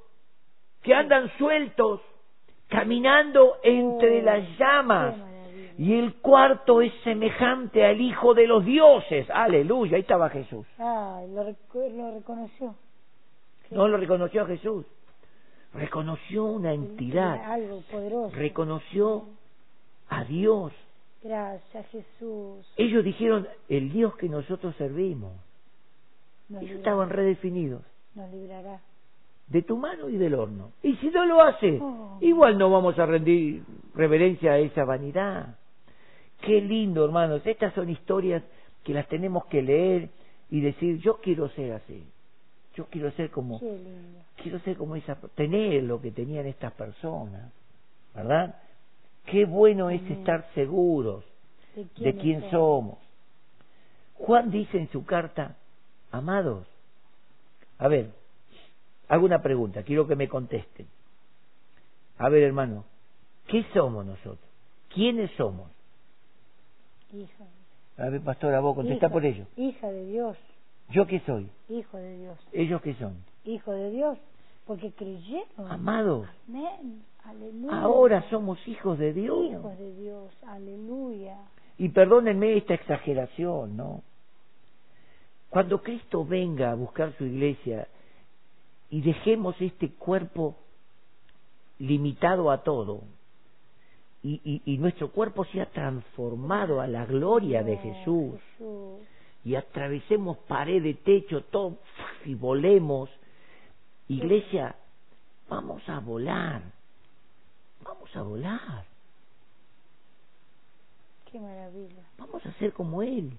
[0.82, 2.01] que andan sueltos,
[2.68, 5.16] caminando entre las llamas?
[5.76, 9.28] Y el cuarto es semejante al Hijo de los dioses.
[9.30, 10.66] Aleluya, ahí estaba Jesús.
[10.78, 11.45] Ah, lo,
[12.12, 12.74] reconoció.
[13.70, 14.86] No lo reconoció a Jesús.
[15.74, 17.45] Reconoció una entidad.
[17.45, 18.34] Algo poderoso.
[18.34, 19.24] Reconoció
[20.09, 20.72] a Dios.
[21.22, 22.72] Gracias, Jesús.
[22.76, 25.32] Ellos dijeron, el Dios que nosotros servimos.
[26.51, 27.82] Ellos estaban redefinidos.
[28.18, 28.80] Nos librará.
[29.46, 30.72] De tu mano y del horno.
[30.82, 32.18] Y si no lo hace, oh.
[32.20, 33.62] igual no vamos a rendir
[33.94, 35.56] reverencia a esa vanidad.
[36.40, 37.42] Qué lindo, hermanos.
[37.46, 38.42] Estas son historias
[38.82, 40.10] que las tenemos que leer
[40.50, 42.04] y decir, yo quiero ser así.
[42.74, 43.60] Yo quiero ser como,
[44.42, 47.52] quiero ser como esa, tener lo que tenían estas personas,
[48.14, 48.56] ¿verdad?
[49.26, 51.24] Qué bueno es estar seguros
[51.74, 52.98] de quién, somos.
[54.14, 55.56] Juan dice en su carta,
[56.12, 56.66] amados,
[57.79, 58.11] a ver,
[59.09, 60.87] hago una pregunta, quiero que me contesten.
[62.18, 62.85] A ver, hermano,
[63.47, 64.49] ¿qué somos nosotros?
[64.93, 65.70] ¿Quiénes somos?
[67.12, 67.45] Hija.
[67.97, 69.47] A ver, pastora, vos contesta por ello.
[69.57, 70.37] Hija de Dios.
[70.91, 71.51] ¿Yo qué soy?
[71.68, 72.39] Hijo de Dios.
[72.53, 73.16] ¿Ellos qué son?
[73.45, 74.18] Hijo de Dios,
[74.66, 75.70] porque creyeron.
[75.70, 76.29] Amados.
[76.49, 77.05] Amén.
[77.24, 77.81] Aleluya.
[77.81, 79.53] Ahora somos hijos de Dios.
[79.53, 80.33] Hijos de Dios.
[80.47, 81.37] Aleluya.
[81.76, 84.03] Y perdónenme esta exageración, ¿no?
[85.51, 87.88] Cuando Cristo venga a buscar su iglesia
[88.90, 90.57] y dejemos este cuerpo
[91.78, 93.03] limitado a todo,
[94.22, 98.34] y, y, nuestro cuerpo sea transformado a la gloria de Jesús
[99.44, 101.78] y atravesemos pared de techo todo
[102.24, 103.09] y volemos
[104.09, 104.74] iglesia
[105.49, 106.62] vamos a volar
[107.88, 108.84] vamos a volar.
[111.30, 112.05] Qué maravilla.
[112.18, 113.32] Vamos a ser como él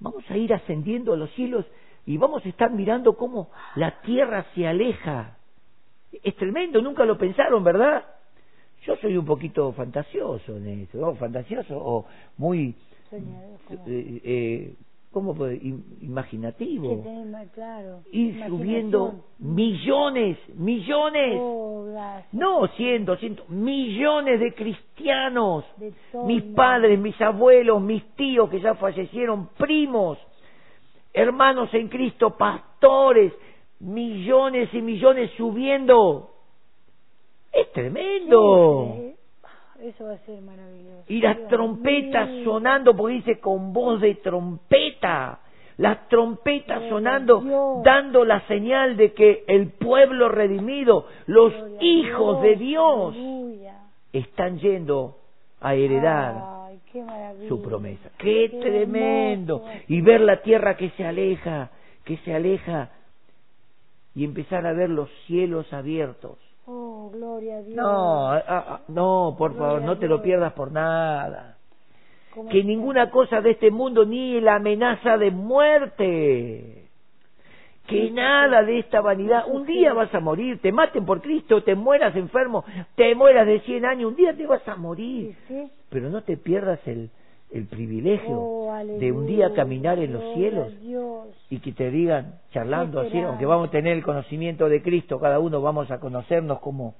[0.00, 1.66] vamos a ir ascendiendo a los cielos
[2.04, 5.38] y vamos a estar mirando cómo la tierra se aleja
[6.22, 8.04] es tremendo nunca lo pensaron verdad
[8.86, 11.14] yo soy un poquito fantasioso en eso, ¿no?
[11.16, 12.74] fantasioso o muy
[13.10, 14.74] eh, eh,
[15.16, 15.34] ¿cómo
[16.02, 17.02] imaginativo.
[17.54, 18.02] claro.
[18.12, 21.38] Ir subiendo millones, millones.
[21.40, 21.86] Oh,
[22.32, 25.64] no cientos, cientos, millones de cristianos.
[26.26, 30.18] mis padres, mis abuelos, mis tíos que ya fallecieron, primos,
[31.14, 33.32] hermanos en Cristo, pastores,
[33.80, 36.30] millones y millones subiendo
[37.52, 39.15] es tremendo.
[39.82, 41.04] Eso va a ser maravilloso.
[41.08, 45.40] Y las trompetas sonando, porque dice con voz de trompeta.
[45.78, 53.14] Las trompetas sonando, dando la señal de que el pueblo redimido, los hijos de Dios,
[54.12, 55.18] están yendo
[55.60, 56.34] a heredar
[57.46, 58.10] su promesa.
[58.16, 59.64] ¡Qué, tremendo!
[59.88, 61.70] Y ver la tierra que se aleja,
[62.04, 62.90] que se aleja,
[64.14, 67.76] y empezar a ver los cielos abiertos Oh, gloria a Dios.
[67.76, 71.56] No, ah, ah, no, por favor, no te lo pierdas por nada.
[72.50, 76.88] Que ninguna cosa de este mundo, ni la amenaza de muerte,
[77.86, 81.74] que nada de esta vanidad, un día vas a morir, te maten por Cristo, te
[81.74, 82.64] mueras enfermo,
[82.94, 85.34] te mueras de 100 años, un día te vas a morir.
[85.88, 87.10] Pero no te pierdas el,
[87.50, 90.72] el privilegio oh, de un día caminar en los cielos
[91.48, 95.38] y que te digan, charlando así, aunque vamos a tener el conocimiento de Cristo, cada
[95.38, 96.94] uno vamos a conocernos como,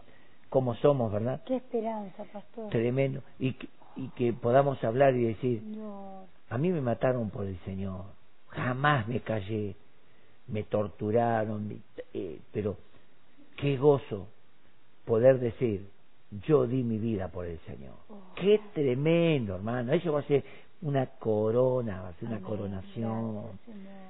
[0.49, 1.43] como somos, ¿verdad?
[1.45, 2.71] Qué esperanza, pastor.
[2.71, 3.23] Tremendo.
[3.39, 5.63] Y que, y que podamos hablar y decir,
[6.49, 8.05] a mí me mataron por el Señor,
[8.49, 9.75] jamás me callé,
[10.47, 11.83] me torturaron,
[12.15, 12.77] eh, pero
[13.57, 14.29] qué gozo
[15.05, 15.89] poder decir,
[16.31, 17.95] yo di mi vida por el Señor.
[18.09, 18.35] Oh.
[18.35, 19.93] Qué tremendo, hermano.
[19.93, 20.45] Eso va a ser
[20.83, 23.35] una corona, va a ser una coronación.
[23.35, 24.07] Gracias.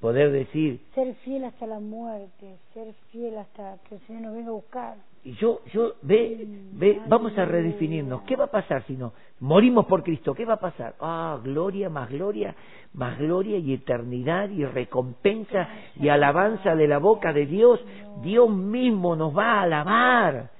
[0.00, 4.48] Poder decir, Ser fiel hasta la muerte, ser fiel hasta que el Señor nos venga
[4.48, 4.96] a buscar.
[5.22, 8.22] y yo, yo, ve, ve, vamos a redefinirnos.
[8.22, 10.34] ¿Qué va a pasar si no morimos por Cristo?
[10.34, 10.96] ¿Qué va a pasar?
[10.98, 12.56] Ah, gloria, más gloria,
[12.94, 17.78] más gloria y eternidad y recompensa y alabanza de la boca de Dios.
[18.20, 20.50] Dios mismo nos va a alabar.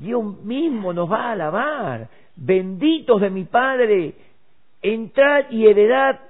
[0.00, 2.08] Dios mismo nos va a alabar.
[2.36, 4.14] Benditos de mi Padre,
[4.82, 6.20] entrad y heredad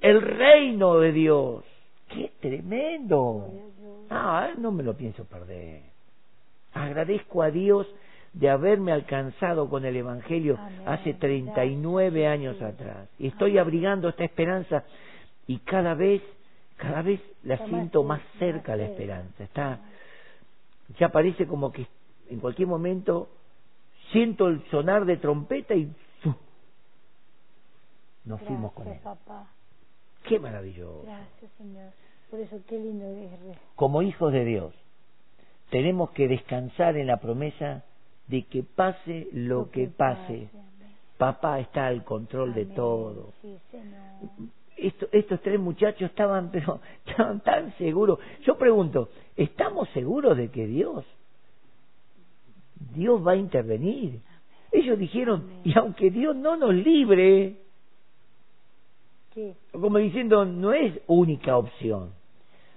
[0.00, 1.64] el reino de Dios.
[2.08, 3.52] ¡Qué tremendo!
[4.10, 5.82] Ah, no me lo pienso perder.
[6.72, 7.86] Agradezco a Dios
[8.32, 10.82] de haberme alcanzado con el Evangelio Amén.
[10.86, 13.08] hace 39 Gracias, años atrás.
[13.18, 14.84] Y estoy abrigando esta esperanza
[15.46, 16.22] y cada vez,
[16.76, 19.44] cada vez la siento más cerca, la esperanza.
[19.44, 19.80] Está,
[20.98, 21.86] ya parece como que
[22.30, 23.28] en cualquier momento
[24.12, 25.86] siento el sonar de trompeta y
[26.22, 26.34] ¡fu!
[28.24, 28.98] nos fuimos con él.
[29.02, 29.46] Papá.
[30.24, 31.02] Qué maravilloso.
[31.04, 31.90] Gracias, Señor.
[32.30, 33.30] Por eso, qué lindo es.
[33.74, 34.74] Como hijos de Dios,
[35.70, 37.84] tenemos que descansar en la promesa
[38.26, 40.50] de que pase lo que pase,
[41.16, 43.32] papá está al control de todo.
[43.40, 43.56] Sí.
[44.76, 48.18] Esto- estos tres muchachos estaban, pero estaban tan seguros.
[48.42, 51.04] Yo pregunto, ¿estamos seguros de que Dios,
[52.94, 54.20] Dios va a intervenir?
[54.72, 57.56] Ellos dijeron, y aunque Dios no nos libre,
[59.72, 62.10] como diciendo, no es única opción.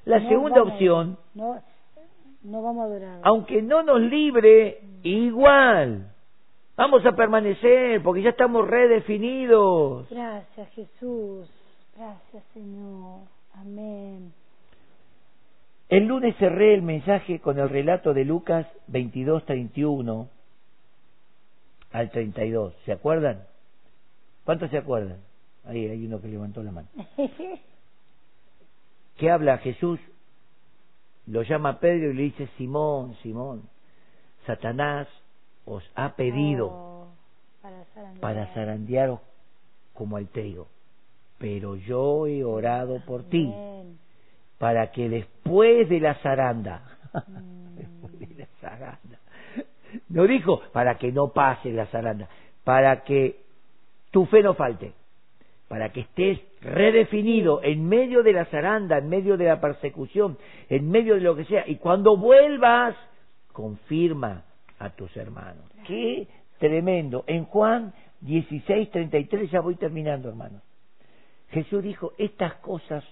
[0.06, 1.60] La No segunda vamos- opción, No,
[2.43, 3.20] no vamos a adorar.
[3.24, 6.08] aunque no nos libre, igual.
[6.78, 10.08] Vamos a permanecer porque ya estamos redefinidos.
[10.10, 11.49] Gracias, Jesús.
[11.97, 13.22] Gracias, Señor.
[13.56, 14.32] Amén.
[15.92, 20.30] El lunes cerré el mensaje con el relato de Lucas 22, 31
[21.92, 22.74] al 32.
[22.86, 23.44] ¿Se acuerdan?
[24.46, 25.18] ¿Cuántos se acuerdan?
[25.66, 26.88] Ahí hay uno que levantó la mano.
[29.18, 30.00] ¿Qué habla Jesús?
[31.28, 33.64] Lo llama Pedro y le dice, Simón, Simón,
[34.48, 35.10] Satanás
[35.66, 37.08] os ha pedido Oh,
[37.62, 38.22] para zarandear.
[38.22, 39.20] para zarandearos
[39.94, 40.68] como al trigo.
[41.38, 43.54] Pero yo he orado por ti.
[44.62, 47.76] Para que después de la zaranda, Mm.
[47.76, 49.20] después de la zaranda,
[50.09, 52.30] no dijo para que no pase la zaranda,
[52.64, 53.41] para que
[54.12, 54.93] tu fe no falte,
[55.68, 60.38] para que estés redefinido en medio de la zaranda, en medio de la persecución,
[60.70, 62.95] en medio de lo que sea, y cuando vuelvas,
[63.51, 64.43] confirma
[64.80, 65.66] a tus hermanos.
[65.86, 66.28] Qué
[66.59, 67.24] tremendo.
[67.28, 70.62] En Juan 16, 33, ya voy terminando, hermanos.
[71.49, 73.03] Jesús dijo, estas cosas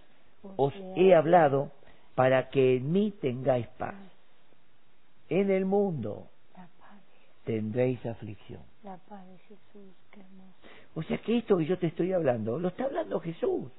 [0.56, 1.72] os he hablado
[2.16, 3.96] para que en mí tengáis paz.
[5.30, 6.28] En el mundo
[7.46, 8.62] tendréis aflicción.
[8.84, 10.54] la paz de Jesús, qué hermoso.
[10.96, 13.72] O sea que esto que yo te estoy hablando, lo está hablando Jesús.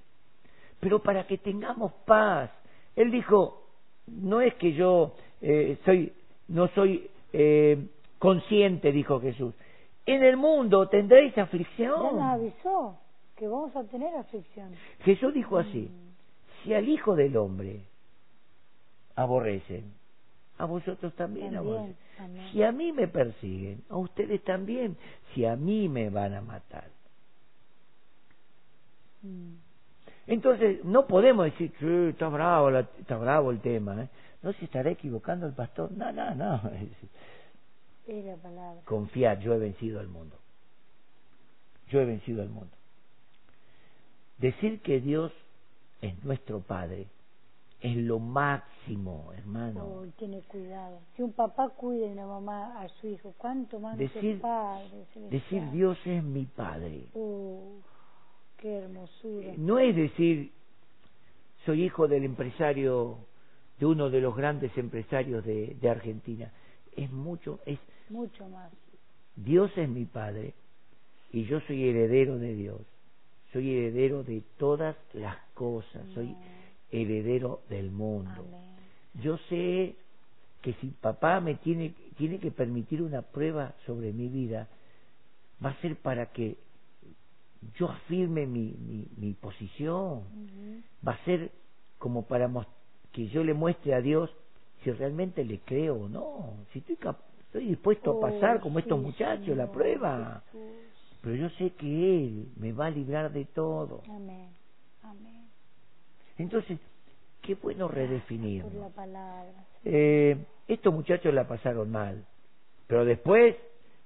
[0.81, 2.51] Pero para que tengamos paz.
[2.97, 3.63] Él dijo,
[4.07, 6.13] no es que yo eh, soy,
[6.49, 7.87] no soy eh,
[8.19, 9.55] consciente, dijo Jesús.
[10.07, 12.21] En el mundo tendréis Ya nos aflicción.
[12.21, 12.99] avisó
[13.37, 14.73] que vamos a tener aflicción.
[15.05, 15.91] Jesús dijo así,
[16.65, 17.83] si al Hijo del Hombre
[19.17, 19.93] aborrecen,
[20.59, 22.51] a vosotros también, También, aborrecen.
[22.53, 24.97] Si a mí me persiguen, a ustedes también,
[25.35, 26.89] si a mí me van a matar.
[29.23, 29.55] Mm.
[30.27, 34.03] Entonces, no podemos decir, "Sí, está bravo, la- está bravo el tema.
[34.03, 34.09] ¿eh?
[34.43, 35.91] No se estará equivocando el pastor.
[35.93, 36.61] No, no, no.
[38.07, 38.81] Es la palabra.
[38.87, 40.37] Confiar, yo he vencido al mundo.
[41.89, 42.75] Yo he vencido al mundo.
[44.39, 45.33] Decir que Dios
[46.03, 47.09] es nuestro Padre
[47.81, 49.85] es lo máximo, hermano.
[49.85, 51.01] Oh, tiene cuidado.
[51.17, 55.07] Si un papá cuida y una mamá a su hijo, ¿cuánto más Decir- Padre?
[55.31, 57.07] Decir Dios es mi Padre.
[57.15, 57.79] Oh,
[58.59, 59.55] qué hermosura.
[59.57, 60.53] No es decir,
[61.65, 63.17] soy hijo del empresario,
[63.79, 66.53] de uno de los grandes empresarios de, de Argentina.
[66.95, 67.79] Es mucho, es
[68.11, 68.71] Mucho más.
[69.37, 70.53] Dios es mi Padre
[71.33, 72.81] y yo soy heredero de Dios.
[73.53, 76.03] Soy heredero de todas las cosas.
[76.15, 76.35] Soy
[76.91, 78.45] heredero del mundo.
[78.49, 78.71] Amén.
[79.23, 79.97] Yo sé
[80.63, 84.69] que si papá me tiene, tiene que permitir una prueba sobre mi vida,
[85.65, 86.59] va a ser para que
[87.75, 90.23] yo afirme mi, mi, mi posición.
[91.07, 91.51] Va a ser
[91.99, 92.51] como para
[93.13, 94.31] que yo le muestre a Dios
[94.83, 96.55] si realmente le creo o no.
[96.73, 96.99] Si estoy,
[97.41, 100.43] estoy dispuesto a pasar como estos sí, muchachos la prueba.
[101.23, 104.03] Pero yo sé que Él me va a librar de todo.
[104.09, 104.49] Amén.
[105.03, 105.49] Amén.
[106.39, 106.79] Entonces,
[107.43, 107.89] ¿qué bueno
[108.75, 109.67] la palabra.
[109.85, 110.37] Eh,
[110.69, 112.25] estos muchachos la pasaron mal,
[112.87, 113.57] pero después,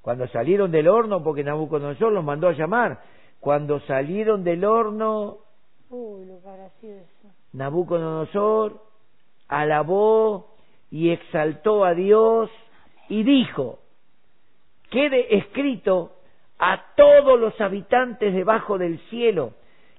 [0.02, 3.02] cuando salieron del horno, porque Nabucodonosor los mandó a llamar,
[3.40, 5.38] cuando salieron del horno,
[5.90, 6.40] Uy, lo.
[7.52, 8.82] Nabucodonosor
[9.48, 10.56] alabó
[10.90, 12.50] y exaltó a Dios
[13.08, 13.78] y dijo,
[14.90, 16.13] quede escrito
[16.66, 19.52] a todos los habitantes debajo del cielo,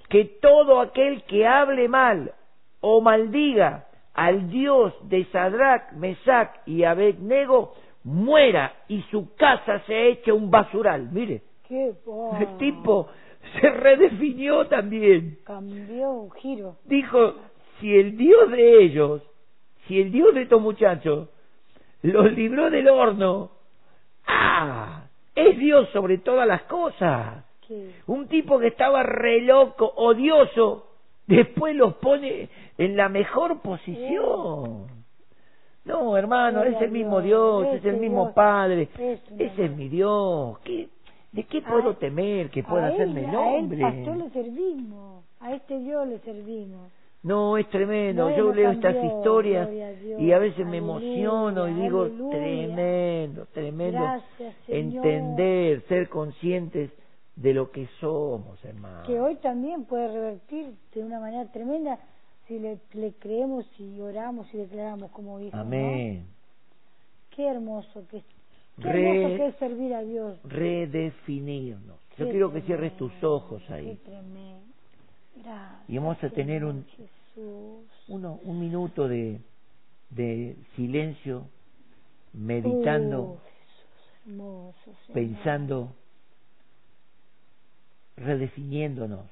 [0.10, 2.34] que todo aquel que hable mal
[2.82, 3.86] o maldiga
[4.16, 11.10] al Dios de Sadrach, Mesach y Abednego muera y su casa se eche un basural.
[11.12, 11.94] Mire, Qué
[12.40, 13.10] el tipo
[13.62, 15.38] se redefinió también.
[15.46, 16.78] Cambió un giro.
[16.86, 17.36] Dijo,
[17.80, 19.22] si el Dios de ellos,
[19.88, 21.30] si el Dios de estos muchachos
[22.02, 23.52] los libró del horno,
[24.26, 25.05] ¡ah!
[25.36, 27.44] Es Dios sobre todas las cosas.
[28.08, 30.88] Un tipo que estaba re loco, odioso,
[31.28, 34.86] después los pone en la mejor posición.
[35.84, 38.90] No, hermano, es el mismo Dios, es el mismo Padre.
[39.38, 40.58] Ese es mi Dios.
[40.60, 40.90] ¿Qué,
[41.32, 45.24] ¿De qué puedo A- temer que pueda hacerme él, el A él, pastor, le servimos.
[45.42, 46.90] A este Dios le servimos.
[47.26, 48.30] No, es tremendo.
[48.30, 49.70] Yo leo cambió, estas historias
[50.20, 52.38] y a veces me aleluya, emociono y digo, aleluya.
[52.38, 54.00] tremendo, tremendo.
[54.00, 54.56] Gracias.
[54.68, 56.92] Entender, ser conscientes
[57.36, 59.08] de lo que somos, hermano.
[59.08, 61.98] Que hoy también puede revertir de una manera tremenda
[62.48, 65.56] si le, le creemos y oramos y declaramos como hijos.
[65.56, 65.62] ¿no?
[65.62, 66.28] Amén.
[67.36, 68.24] Qué hermoso que es.
[68.80, 70.38] Qué Re- hermoso que es servir a Dios.
[70.44, 71.98] Redefinirnos.
[72.18, 73.86] Yo Qué quiero que cierres tus ojos ahí.
[73.88, 74.75] Qué tremendo.
[75.88, 76.86] Y vamos a tener un-.
[78.08, 79.42] Uno, un minuto de,
[80.10, 81.48] de silencio,
[82.34, 83.42] meditando,
[84.24, 84.64] Señor.
[85.14, 85.96] pensando,
[88.16, 89.26] redefiniéndonos.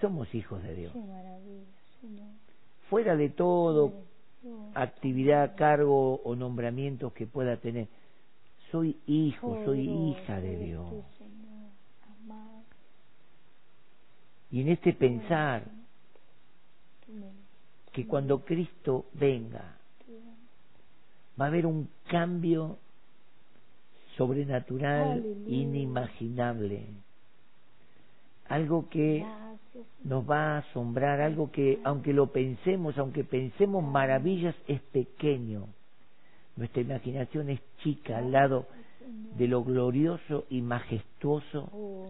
[0.00, 0.92] Somos hijos de Dios.
[2.90, 3.92] Fuera de todo
[4.74, 7.88] actividad, cargo o nombramientos que pueda tener,
[8.70, 10.90] soy hijo, soy hija de Dios.
[10.90, 11.70] tú, Señor,
[12.20, 12.62] amado.
[14.56, 15.64] Y en este pensar
[17.92, 19.76] que cuando Cristo venga,
[21.38, 22.78] va a haber un cambio
[24.16, 26.86] sobrenatural, inimaginable.
[28.48, 29.26] Algo que
[30.04, 35.66] nos va a asombrar, algo que aunque lo pensemos, aunque pensemos maravillas, es pequeño.
[36.56, 38.66] Nuestra imaginación es chica al lado.
[39.36, 42.08] De lo glorioso y majestuoso Oh,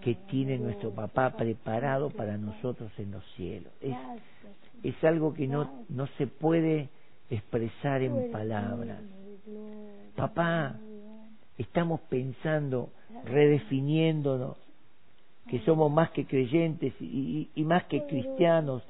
[0.00, 3.72] que tiene nuestro Glorioso, papá preparado para nosotros en los cielos.
[3.80, 3.96] Es,
[4.82, 6.88] es algo que no, no se puede
[7.30, 9.00] expresar en palabras.
[10.16, 10.76] Papá.
[11.58, 12.88] Estamos pensando,
[13.26, 14.56] redefiniéndonos,
[15.48, 18.82] que somos más que creyentes y, y- más que cristianos,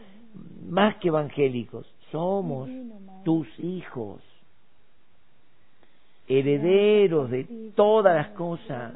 [0.68, 1.86] más que evangélicos.
[2.12, 2.68] Somos
[3.24, 4.20] tus hijos,
[6.30, 8.94] herederos de todas las cosas,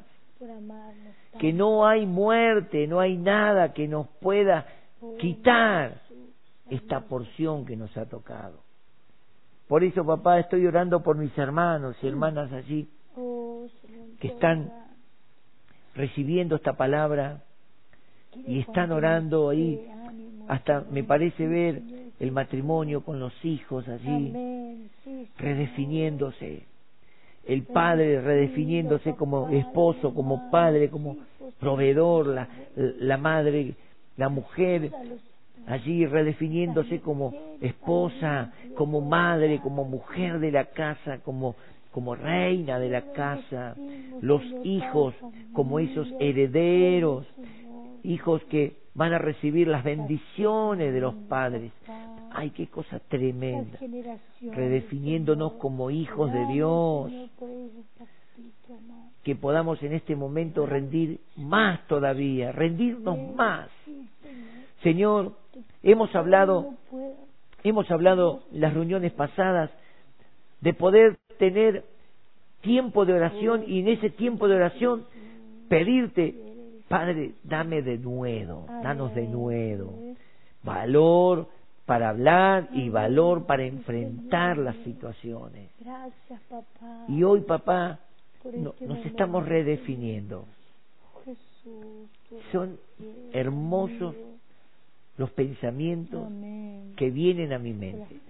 [1.38, 4.66] que no hay muerte, no hay nada que nos pueda
[5.18, 6.00] quitar
[6.70, 8.60] esta porción que nos ha tocado.
[9.66, 13.66] Por eso, papá, estoy orando por mis hermanos y hermanas allí oh,
[14.20, 14.72] que están
[15.94, 17.42] recibiendo esta palabra
[18.46, 19.88] y están orando ahí.
[20.06, 21.82] ánimo, Hasta me parece ver
[22.20, 24.88] el matrimonio con los hijos allí,
[25.38, 26.73] redefiniéndose.
[27.46, 31.16] El padre redefiniéndose como esposo, como padre, como
[31.60, 33.74] proveedor, la, madre,
[34.16, 34.90] la mujer
[35.66, 41.54] allí redefiniéndose como esposa, como madre, como mujer de la casa, como,
[41.92, 43.74] como reina de la casa,
[44.20, 45.14] los hijos
[45.52, 47.26] como esos herederos,
[48.02, 51.72] hijos que van a recibir las bendiciones de los padres.
[52.34, 53.78] Ay, qué cosa tremenda.
[54.40, 57.12] Redefiniéndonos como hijos de Dios,
[59.22, 63.70] que podamos en este momento rendir más todavía, rendirnos más.
[64.82, 65.32] Señor,
[65.82, 66.74] hemos hablado,
[67.62, 69.70] hemos hablado en las reuniones pasadas
[70.60, 71.84] de poder tener
[72.60, 75.06] tiempo de oración y en ese tiempo de oración
[75.68, 76.34] pedirte,
[76.88, 80.14] Padre, dame de nuevo, danos de nuevo
[80.64, 81.48] valor
[81.86, 85.70] para hablar y valor para enfrentar las situaciones.
[85.80, 87.04] Gracias, papá.
[87.08, 88.00] Y hoy, papá,
[88.58, 90.44] no- este nos estamos redefiniendo.
[92.52, 92.78] Son
[93.32, 94.14] hermosos
[95.16, 96.28] los pensamientos
[96.96, 98.20] que vienen a mi mente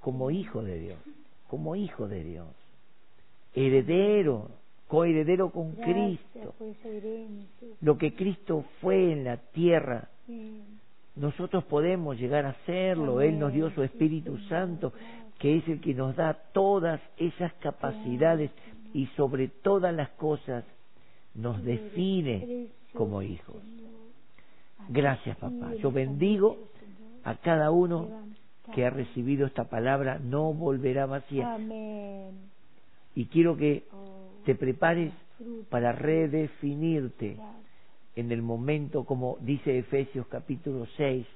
[0.00, 0.98] como hijo de Dios,
[1.48, 2.48] como hijo de Dios,
[3.54, 4.48] heredero,
[4.88, 6.54] coheredero con Cristo.
[7.80, 10.08] Lo que Cristo fue en la tierra.
[11.16, 13.20] Nosotros podemos llegar a hacerlo.
[13.20, 14.92] Él nos dio su Espíritu Santo,
[15.38, 18.50] que es el que nos da todas esas capacidades
[18.92, 20.64] y sobre todas las cosas
[21.34, 23.62] nos define como hijos.
[24.88, 25.74] Gracias, papá.
[25.80, 26.58] Yo bendigo
[27.24, 28.08] a cada uno
[28.74, 31.58] que ha recibido esta palabra, no volverá vacía.
[33.14, 33.84] Y quiero que
[34.44, 35.12] te prepares
[35.68, 37.36] para redefinirte
[38.16, 41.26] en el momento, como dice Efesios capítulo 6,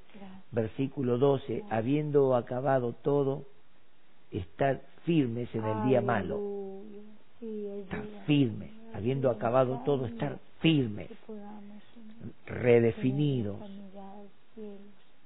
[0.53, 3.45] versículo 12, habiendo acabado todo,
[4.31, 6.39] estar firmes en el día malo.
[7.41, 11.11] Estar firmes, habiendo acabado todo, estar firmes,
[12.47, 13.59] redefinidos.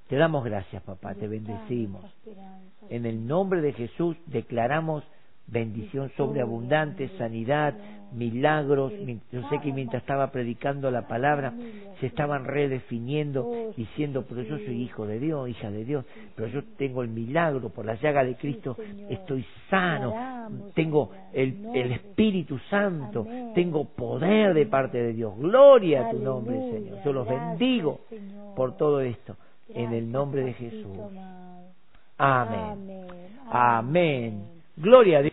[0.08, 2.04] Te damos gracias, papá, te bendecimos.
[2.90, 5.04] En el nombre de Jesús declaramos
[5.46, 7.74] bendición sobreabundante, sanidad,
[8.12, 8.92] milagros.
[9.30, 11.52] Yo sé que mientras estaba predicando la palabra
[12.00, 16.62] se estaban redefiniendo, diciendo, pero yo soy hijo de Dios, hija de Dios, pero yo
[16.76, 18.76] tengo el milagro, por la llaga de Cristo
[19.08, 20.14] estoy sano,
[20.74, 25.36] tengo el, el Espíritu Santo, tengo poder de parte de Dios.
[25.38, 27.02] Gloria a tu nombre, Señor.
[27.04, 28.00] Yo los bendigo
[28.56, 29.36] por todo esto,
[29.68, 30.98] en el nombre de Jesús.
[32.18, 33.06] Amén.
[33.50, 34.44] Amén.
[34.76, 35.30] Gloria a Dios.